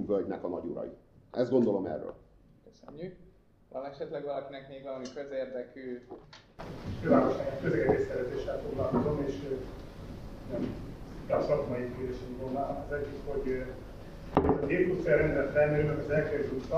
völgynek 0.06 0.44
a 0.44 0.48
nagyurai. 0.48 0.90
Ezt 1.32 1.52
gondolom 1.52 1.86
erről. 1.86 2.14
Köszönjük. 2.64 3.29
Van 3.72 3.86
esetleg 3.86 4.24
valakinek 4.24 4.70
még 4.70 4.84
valami 4.84 5.06
közérdekű? 5.16 6.08
Egy 7.04 7.62
közegészszerzéssel 7.62 8.62
foglalkozom, 8.62 9.26
és 9.28 9.34
nem, 10.52 10.76
a 11.38 11.42
szakmai 11.42 11.92
kérdésem 11.98 12.38
volna. 12.42 12.86
Az 12.88 12.94
egyik, 12.94 13.20
hogy 13.26 13.64
a 14.34 14.66
D 14.66 15.06
rendet 15.06 15.52
felmérőnek 15.52 15.98
az 15.98 16.10
elkerült 16.10 16.74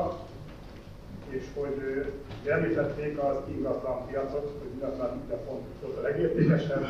és 1.29 1.43
hogy 1.55 2.05
említették 2.45 3.17
az 3.17 3.37
ingatlan 3.47 4.07
piacot, 4.07 4.57
hogy 4.59 4.71
ingatlan 4.73 5.17
minden 5.17 5.39
fontos 5.45 5.97
a 5.97 6.01
legértékesebb, 6.01 6.85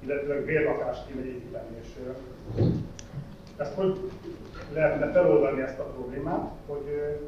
illetve 0.00 0.40
bérlakást 0.40 1.06
kéne 1.06 1.24
építeni. 1.24 1.76
És 1.80 1.88
ezt 3.56 3.74
hogy 3.74 4.10
lehetne 4.72 5.10
feloldani 5.12 5.60
ezt 5.60 5.78
a 5.78 5.84
problémát, 5.84 6.50
hogy 6.66 7.18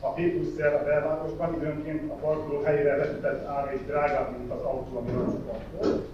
a 0.00 0.12
P 0.12 0.18
a 0.58 0.84
belvárosban 0.84 1.54
időnként 1.54 2.10
a 2.10 2.14
parkoló 2.14 2.62
helyére 2.62 2.96
vetített 2.96 3.46
ára 3.46 3.72
is 3.72 3.80
drágább, 3.86 4.38
mint 4.38 4.50
az 4.50 4.60
autó, 4.60 4.96
ami 4.96 5.10
rajta 5.12 5.38
parkol. 5.46 6.04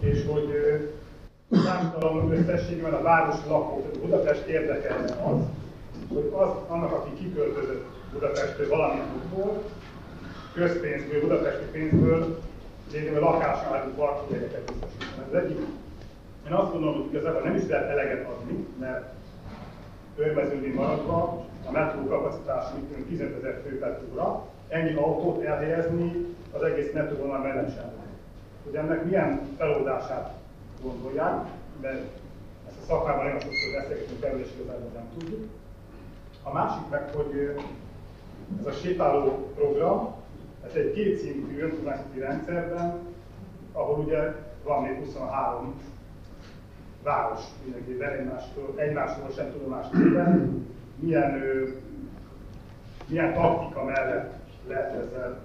És 0.00 0.24
hogy 0.30 0.48
a 1.50 1.62
társadalom 1.64 2.32
összességében 2.32 2.94
a 2.94 3.02
város 3.02 3.36
lakók, 3.48 3.86
a 3.94 3.98
Budapest 3.98 4.46
érdekelne 4.46 5.12
az, 5.12 5.40
hogy 6.14 6.32
az, 6.36 6.48
annak, 6.68 6.92
aki 6.92 7.10
kiköltözött 7.14 7.84
Budapestről 8.12 8.68
valamilyen 8.68 9.06
útból, 9.16 9.62
közpénzből, 10.54 11.20
budapesti 11.20 11.64
pénzből 11.72 12.38
lényegében 12.92 13.20
lakásálló 13.20 13.90
parkolóhelyeket 13.96 14.72
biztosítani. 14.72 15.26
Ez 15.32 15.42
egyik. 15.42 15.58
Én 16.46 16.52
azt 16.52 16.72
gondolom, 16.72 16.94
hogy 16.94 17.12
igazából 17.12 17.40
nem 17.40 17.56
is 17.56 17.66
lehet 17.68 17.90
eleget 17.90 18.26
adni, 18.28 18.66
mert 18.80 19.12
örmezőnél 20.16 20.74
maradva 20.74 21.44
a 21.66 21.70
metró 21.70 22.06
kapacitása 22.06 22.74
mint 22.74 23.06
15 23.06 23.36
ezer 23.36 23.60
fő 23.64 23.78
per 23.78 24.00
óra, 24.12 24.46
ennyi 24.68 24.94
autót 24.94 25.42
elhelyezni 25.42 26.26
az 26.52 26.62
egész 26.62 26.92
metróvonal 26.92 27.38
mellett 27.38 27.74
sem. 27.74 27.90
Hogy 28.64 28.74
ennek 28.74 29.04
milyen 29.04 29.40
feloldását 29.58 30.34
gondolják, 30.82 31.46
de 31.80 31.88
ezt 32.68 32.78
a 32.82 32.86
szakmában 32.86 33.24
nagyon 33.24 33.40
sokszor 33.40 33.80
beszélgetünk 33.80 34.24
erről, 34.24 34.40
és 34.40 34.50
igazából 34.54 34.90
nem 34.94 35.08
tudjuk. 35.18 35.50
A 36.42 36.52
másik 36.52 36.88
meg, 36.90 37.10
hogy 37.14 37.56
Ez 38.60 38.66
a 38.66 38.72
sétáló 38.72 39.52
program, 39.54 40.14
ez 40.66 40.74
egy 40.74 40.92
kétszintű 40.92 41.60
önkormányzati 41.60 42.18
rendszerben, 42.18 42.98
ahol 43.72 43.98
ugye 43.98 44.34
van 44.64 44.82
még 44.82 44.98
23 44.98 45.80
város 47.06 47.40
mindenképpen 47.64 48.12
egymástól, 48.12 48.74
egymásról 48.76 49.30
sem 49.30 49.52
tudomást 49.52 49.92
véve, 49.92 50.48
milyen, 51.00 51.42
milyen 53.08 53.34
taktika 53.34 53.84
mellett 53.84 54.34
lehet 54.68 54.94
ezzel 54.94 55.40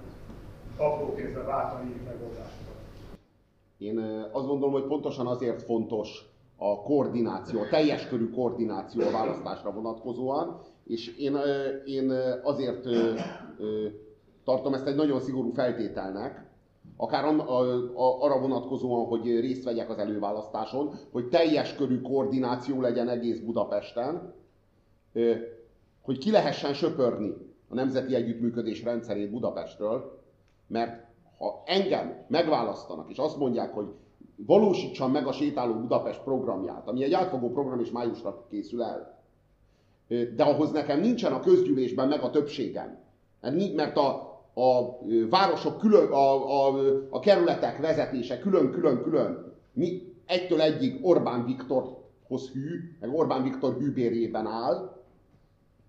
apró 0.76 1.12
pénzre 1.14 1.42
váltani 1.42 1.94
megoldásokat. 2.04 2.76
Én 3.78 3.98
azt 4.32 4.46
gondolom, 4.46 4.72
hogy 4.72 4.86
pontosan 4.86 5.26
azért 5.26 5.62
fontos 5.62 6.24
a 6.56 6.82
koordináció, 6.82 7.60
a 7.60 7.68
teljes 7.68 8.08
körű 8.08 8.30
koordináció 8.30 9.06
a 9.06 9.10
választásra 9.10 9.72
vonatkozóan, 9.72 10.60
és 10.84 11.16
én, 11.16 11.36
én 11.84 12.12
azért 12.42 12.86
tartom 14.44 14.74
ezt 14.74 14.86
egy 14.86 14.94
nagyon 14.94 15.20
szigorú 15.20 15.50
feltételnek, 15.50 16.50
akár 16.96 17.24
arra 17.94 18.40
vonatkozóan, 18.40 19.06
hogy 19.06 19.40
részt 19.40 19.64
vegyek 19.64 19.90
az 19.90 19.98
előválasztáson, 19.98 20.94
hogy 21.12 21.28
teljes 21.28 21.74
körű 21.74 22.00
koordináció 22.00 22.80
legyen 22.80 23.08
egész 23.08 23.38
Budapesten, 23.38 24.34
hogy 26.02 26.18
ki 26.18 26.30
lehessen 26.30 26.74
söpörni 26.74 27.34
a 27.68 27.74
nemzeti 27.74 28.14
együttműködés 28.14 28.82
rendszerét 28.82 29.30
Budapestről, 29.30 30.22
mert 30.66 31.04
ha 31.38 31.62
engem 31.66 32.24
megválasztanak, 32.28 33.10
és 33.10 33.16
azt 33.16 33.38
mondják, 33.38 33.74
hogy 33.74 33.86
valósítsam 34.36 35.10
meg 35.10 35.26
a 35.26 35.32
Sétáló 35.32 35.74
Budapest 35.74 36.22
programját, 36.22 36.88
ami 36.88 37.04
egy 37.04 37.12
átfogó 37.12 37.50
program, 37.50 37.80
és 37.80 37.90
májusra 37.90 38.46
készül 38.50 38.82
el, 38.82 39.20
de 40.08 40.44
ahhoz 40.44 40.70
nekem 40.70 41.00
nincsen 41.00 41.32
a 41.32 41.40
közgyűlésben 41.40 42.08
meg 42.08 42.22
a 42.22 42.30
többségem, 42.30 42.98
mert 43.74 43.96
a, 43.96 44.31
a 44.54 44.98
városok 45.30 45.78
külön, 45.78 46.10
a, 46.10 46.66
a, 46.66 46.78
a 47.10 47.20
kerületek 47.20 47.78
vezetése 47.78 48.38
külön-külön-külön, 48.38 49.52
mi 49.72 50.02
egytől 50.26 50.60
egyig 50.60 50.98
Orbán 51.02 51.44
Viktorhoz 51.44 52.50
hű, 52.52 52.96
meg 53.00 53.14
Orbán 53.14 53.42
Viktor 53.42 53.76
hűbérjében 53.78 54.46
áll, 54.46 55.00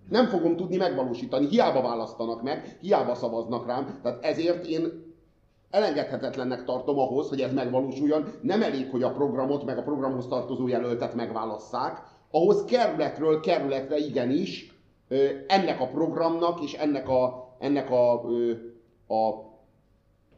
nem 0.09 0.27
fogom 0.27 0.55
tudni 0.55 0.77
megvalósítani, 0.77 1.47
hiába 1.47 1.81
választanak 1.81 2.41
meg, 2.41 2.77
hiába 2.81 3.15
szavaznak 3.15 3.65
rám, 3.65 3.99
tehát 4.01 4.25
ezért 4.25 4.65
én 4.65 5.13
elengedhetetlennek 5.69 6.63
tartom 6.63 6.99
ahhoz, 6.99 7.29
hogy 7.29 7.41
ez 7.41 7.53
megvalósuljon. 7.53 8.25
Nem 8.41 8.61
elég, 8.61 8.89
hogy 8.89 9.03
a 9.03 9.11
programot, 9.11 9.65
meg 9.65 9.77
a 9.77 9.81
programhoz 9.81 10.27
tartozó 10.27 10.67
jelöltet 10.67 11.15
megválasszák, 11.15 12.01
ahhoz 12.31 12.65
kerületről 12.65 13.39
kerületre 13.39 13.97
igenis 13.97 14.73
ennek 15.47 15.79
a 15.79 15.87
programnak 15.87 16.61
és 16.61 16.73
ennek 16.73 17.09
a 17.09 17.52
ennek 17.63 17.91
a, 17.91 18.13
a, 19.07 19.51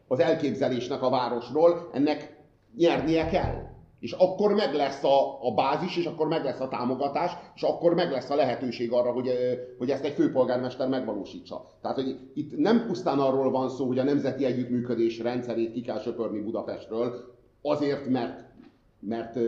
az 0.08 0.20
elképzelésnek 0.20 1.02
a 1.02 1.10
városról, 1.10 1.90
ennek 1.94 2.38
nyernie 2.78 3.26
kell. 3.28 3.74
És 4.00 4.12
akkor 4.12 4.54
meg 4.54 4.74
lesz 4.74 5.04
a, 5.04 5.38
a 5.42 5.54
bázis, 5.54 5.98
és 5.98 6.06
akkor 6.06 6.28
meg 6.28 6.44
lesz 6.44 6.60
a 6.60 6.68
támogatás, 6.68 7.32
és 7.56 7.62
akkor 7.62 7.94
meg 7.94 8.12
lesz 8.12 8.30
a 8.30 8.36
lehetőség 8.36 8.92
arra, 8.92 9.12
hogy, 9.12 9.30
hogy 9.78 9.90
ezt 9.90 10.04
egy 10.04 10.14
főpolgármester 10.14 10.88
megvalósítsa. 10.88 11.66
Tehát, 11.82 11.98
hogy 11.98 12.20
itt 12.34 12.58
nem 12.58 12.86
pusztán 12.88 13.20
arról 13.20 13.52
van 13.52 13.70
szó, 13.70 13.88
hogy 13.88 14.00
a 14.00 14.04
nemzeti 14.04 14.46
együttműködés 14.46 15.20
rendszerét 15.20 15.72
ki 15.72 15.82
kell 15.82 16.00
söpörni 16.00 16.40
Budapestről, 16.40 17.34
azért, 17.62 18.08
mert, 18.08 18.44
mert, 19.00 19.40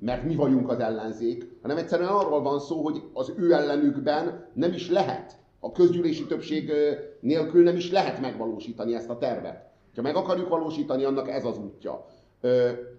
mert 0.00 0.24
mi 0.24 0.34
vagyunk 0.34 0.68
az 0.68 0.78
ellenzék, 0.78 1.58
hanem 1.62 1.76
egyszerűen 1.76 2.08
arról 2.08 2.42
van 2.42 2.60
szó, 2.60 2.82
hogy 2.82 3.02
az 3.12 3.32
ő 3.36 3.52
ellenükben 3.52 4.50
nem 4.54 4.72
is 4.72 4.90
lehet 4.90 5.41
a 5.64 5.72
közgyűlési 5.72 6.26
többség 6.26 6.72
nélkül 7.20 7.62
nem 7.62 7.76
is 7.76 7.90
lehet 7.90 8.20
megvalósítani 8.20 8.94
ezt 8.94 9.10
a 9.10 9.18
tervet. 9.18 9.70
Ha 9.96 10.02
meg 10.02 10.16
akarjuk 10.16 10.48
valósítani, 10.48 11.04
annak 11.04 11.28
ez 11.28 11.44
az 11.44 11.58
útja. 11.58 12.06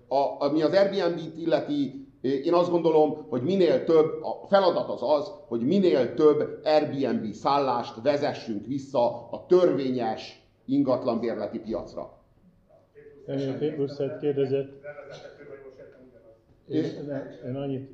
A, 0.08 0.44
ami 0.44 0.62
az 0.62 0.74
Airbnb-t 0.74 1.38
illeti, 1.38 2.08
én 2.22 2.54
azt 2.54 2.70
gondolom, 2.70 3.26
hogy 3.30 3.42
minél 3.42 3.84
több, 3.84 4.24
a 4.24 4.48
feladat 4.48 4.90
az 4.90 5.02
az, 5.02 5.32
hogy 5.48 5.62
minél 5.62 6.14
több 6.14 6.60
Airbnb 6.64 7.34
szállást 7.34 8.02
vezessünk 8.02 8.66
vissza 8.66 9.30
a 9.30 9.46
törvényes 9.46 10.44
ingatlanbérleti 10.66 11.60
piacra. 11.60 12.18
Pépuszet 13.60 14.20
kérdezett. 14.20 14.82
Én, 16.68 16.84
én 17.48 17.56
annyit, 17.56 17.92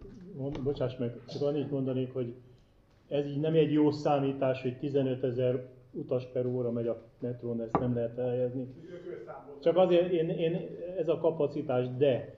bocsáss 0.63 0.97
meg, 0.97 1.15
csak 1.27 1.41
annyit 1.41 1.71
mondanék, 1.71 2.13
hogy 2.13 2.33
ez 3.09 3.25
így 3.25 3.39
nem 3.39 3.53
egy 3.53 3.71
jó 3.71 3.91
számítás, 3.91 4.61
hogy 4.61 4.77
15 4.77 5.23
ezer 5.23 5.67
utas 5.91 6.25
per 6.25 6.45
óra 6.45 6.71
megy 6.71 6.87
a 6.87 7.01
metrón, 7.19 7.61
ezt 7.61 7.79
nem 7.79 7.93
lehet 7.93 8.17
elhelyezni. 8.17 8.67
Csak 9.59 9.77
azért 9.77 10.11
én, 10.11 10.29
én, 10.29 10.69
ez 10.97 11.07
a 11.07 11.17
kapacitás, 11.17 11.85
de 11.97 12.37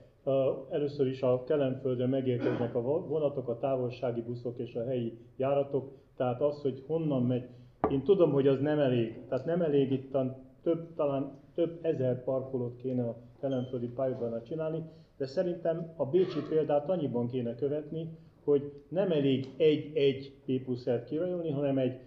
először 0.70 1.06
is 1.06 1.22
a 1.22 1.44
Kelenföldön 1.44 2.08
megérkeznek 2.08 2.74
a 2.74 2.80
vonatok, 2.82 3.48
a 3.48 3.58
távolsági 3.58 4.22
buszok 4.22 4.58
és 4.58 4.74
a 4.74 4.84
helyi 4.84 5.18
járatok, 5.36 5.92
tehát 6.16 6.40
az, 6.40 6.62
hogy 6.62 6.84
honnan 6.86 7.22
megy, 7.22 7.48
én 7.90 8.02
tudom, 8.02 8.32
hogy 8.32 8.46
az 8.46 8.60
nem 8.60 8.78
elég. 8.78 9.20
Tehát 9.28 9.44
nem 9.44 9.62
elég 9.62 9.92
itt 9.92 10.16
több, 10.62 10.94
talán 10.94 11.38
több 11.54 11.78
ezer 11.82 12.24
parkolót 12.24 12.76
kéne 12.76 13.02
a 13.02 13.16
kelenföldi 13.40 13.88
pályaudvarnál 13.88 14.42
csinálni, 14.42 14.82
de 15.16 15.26
szerintem 15.26 15.92
a 15.96 16.06
Bécsi 16.06 16.40
példát 16.48 16.88
annyiban 16.88 17.26
kéne 17.26 17.54
követni, 17.54 18.18
hogy 18.44 18.72
nem 18.88 19.10
elég 19.10 19.48
egy-egy 19.56 20.32
típuszert 20.44 21.08
kirajolni, 21.08 21.50
hanem 21.50 21.78
egy 21.78 21.98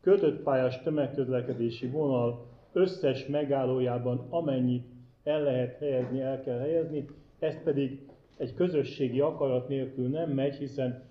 kötött 0.00 0.42
pályás 0.42 0.82
tömegközlekedési 0.82 1.86
vonal 1.86 2.46
összes 2.72 3.26
megállójában 3.26 4.26
amennyit 4.30 4.86
el 5.24 5.42
lehet 5.42 5.78
helyezni, 5.78 6.20
el 6.20 6.40
kell 6.40 6.58
helyezni, 6.58 7.06
ezt 7.38 7.62
pedig 7.62 8.08
egy 8.36 8.54
közösségi 8.54 9.20
akarat 9.20 9.68
nélkül 9.68 10.08
nem 10.08 10.30
megy, 10.30 10.54
hiszen 10.54 11.02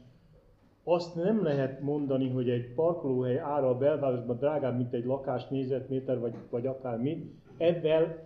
azt 0.83 1.15
nem 1.15 1.43
lehet 1.43 1.81
mondani, 1.81 2.29
hogy 2.29 2.49
egy 2.49 2.73
parkolóhely 2.73 3.39
ára 3.39 3.69
a 3.69 3.77
belvárosban 3.77 4.37
drágább, 4.37 4.77
mint 4.77 4.93
egy 4.93 5.05
lakás 5.05 5.47
négyzetméter, 5.47 6.19
vagy, 6.19 6.33
vagy 6.49 6.65
akármi, 6.65 7.31
ebben 7.57 8.23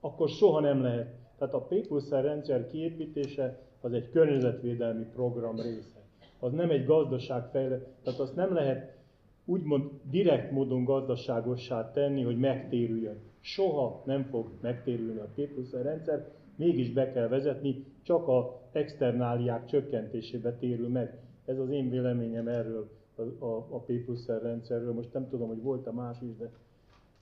akkor 0.00 0.28
soha 0.28 0.60
nem 0.60 0.82
lehet. 0.82 1.14
Tehát 1.46 1.54
a 1.54 1.66
p 1.66 2.10
rendszer 2.10 2.66
kiépítése 2.66 3.58
az 3.80 3.92
egy 3.92 4.10
környezetvédelmi 4.10 5.04
program 5.04 5.60
része 5.60 6.04
az 6.44 6.52
nem 6.52 6.70
egy 6.70 6.84
gazdaságfejlesztés, 6.84 7.92
tehát 8.02 8.20
azt 8.20 8.34
nem 8.34 8.54
lehet 8.54 8.96
úgymond 9.44 9.90
direkt 10.02 10.50
módon 10.50 10.84
gazdaságossá 10.84 11.90
tenni, 11.90 12.22
hogy 12.22 12.38
megtérüljön. 12.38 13.18
Soha 13.40 14.02
nem 14.06 14.24
fog 14.24 14.50
megtérülni 14.60 15.18
a 15.18 15.28
P 15.34 15.40
rendszer, 15.72 16.32
mégis 16.56 16.92
be 16.92 17.12
kell 17.12 17.28
vezetni, 17.28 17.84
csak 18.02 18.28
a 18.28 18.60
externáliák 18.72 19.66
csökkentésébe 19.66 20.52
térül 20.52 20.88
meg. 20.88 21.18
Ez 21.44 21.58
az 21.58 21.70
én 21.70 21.90
véleményem 21.90 22.48
erről 22.48 22.90
a, 23.14 23.44
a, 23.44 23.56
a 23.70 23.78
P 23.78 23.92
rendszerről. 24.26 24.92
Most 24.92 25.12
nem 25.12 25.28
tudom, 25.28 25.48
hogy 25.48 25.62
volt-e 25.62 25.90
más 25.90 26.20
is, 26.20 26.36
de 26.36 26.50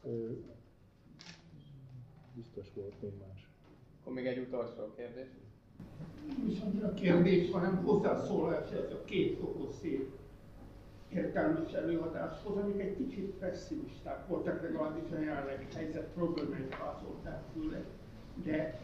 ö, 0.05 0.31
biztos 2.35 2.73
volt 2.75 3.03
még 3.03 3.13
más. 3.29 3.42
Akkor 4.03 4.15
még 4.15 4.27
egy 4.27 4.39
utolsó 4.39 4.93
kérdés 4.97 5.27
nem 6.39 6.49
is 6.49 6.61
annyira 6.61 6.95
kérdés, 6.95 7.51
hanem 7.51 7.83
hozzászólás 7.85 8.71
ez 8.71 8.93
a 8.93 9.05
két 9.05 9.41
okos 9.41 9.75
szép 9.81 10.11
értelmes 11.09 11.73
előadáshoz, 11.73 12.57
amik 12.57 12.81
egy 12.81 12.97
kicsit 12.97 13.31
pessimisták 13.31 14.27
voltak, 14.29 14.63
legalábbis 14.63 15.11
a 15.11 15.21
jelenlegi 15.21 15.67
helyzet 15.75 16.09
problémáit 16.15 16.77
vázolták 16.79 17.43
főleg, 17.55 17.85
de 18.45 18.81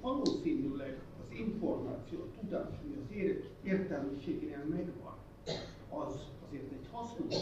valószínűleg 0.00 0.98
az 1.20 1.36
információ, 1.38 2.18
a 2.20 2.40
tudás, 2.40 2.68
ami 2.84 2.96
az 3.04 3.36
értelmiségénél 3.62 4.64
megvan, 4.68 5.16
az 5.88 6.18
azért 6.48 6.72
egy 6.72 6.88
hasznos. 6.92 7.34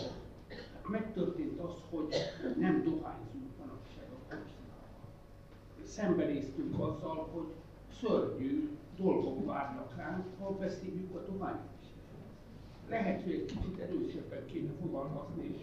Hát 0.49 0.89
megtörtént 0.89 1.61
az, 1.61 1.75
hogy 1.91 2.15
nem 2.59 2.83
dohányzunk. 2.83 3.52
Szembenéztünk 5.93 6.75
azzal, 6.81 7.29
hogy 7.33 7.47
szörnyű 8.01 8.71
dolgok 8.97 9.47
várnak 9.47 9.97
ránk, 9.97 10.25
ha 10.39 10.57
veszítjük 10.59 11.15
a 11.15 11.33
dohányot. 11.33 11.61
Lehet, 12.89 13.23
hogy 13.23 13.33
egy 13.33 13.45
kicsit 13.45 13.79
erősebben 13.79 14.47
kéne 14.47 14.71
fogalmazni, 14.81 15.55
és 15.55 15.63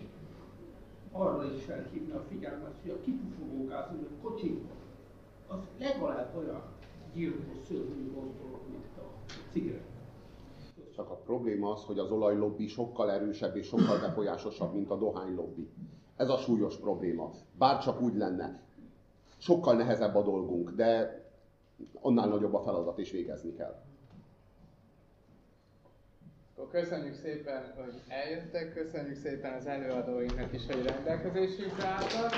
arra 1.11 1.53
is 1.53 1.63
felhívni 1.63 2.11
a 2.11 2.23
figyelmet, 2.29 2.75
hogy 2.81 2.91
a 2.91 3.01
kipufogógáz, 3.01 3.91
a 3.91 4.21
kocsikban, 4.21 4.77
az 5.47 5.59
legalább 5.79 6.35
olyan 6.37 6.61
gyilkos 7.13 7.57
szörnyű 7.67 8.11
dolog, 8.11 8.59
mint 8.69 8.97
a 8.97 9.31
cigaretta. 9.51 9.99
Csak 10.95 11.09
a 11.09 11.15
probléma 11.15 11.71
az, 11.71 11.83
hogy 11.83 11.99
az 11.99 12.11
olajlobbi 12.11 12.67
sokkal 12.67 13.11
erősebb 13.11 13.55
és 13.55 13.67
sokkal 13.67 13.99
befolyásosabb, 13.99 14.73
mint 14.73 14.89
a 14.89 14.97
dohánylobbi. 14.97 15.69
Ez 16.15 16.29
a 16.29 16.37
súlyos 16.37 16.77
probléma. 16.77 17.31
Bár 17.57 17.83
csak 17.83 18.01
úgy 18.01 18.15
lenne. 18.15 18.67
Sokkal 19.39 19.75
nehezebb 19.75 20.15
a 20.15 20.21
dolgunk, 20.21 20.69
de 20.71 21.21
annál 22.01 22.27
nagyobb 22.27 22.53
a 22.53 22.61
feladat, 22.61 22.99
és 22.99 23.11
végezni 23.11 23.53
kell. 23.53 23.81
Köszönjük 26.71 27.15
szépen, 27.15 27.73
hogy 27.75 27.93
eljöttek, 28.07 28.73
köszönjük 28.73 29.15
szépen 29.15 29.53
az 29.53 29.67
előadóinknak 29.67 30.53
is, 30.53 30.65
hogy 30.65 30.85
rendelkezésünkre 30.85 31.87
álltak. 31.87 32.33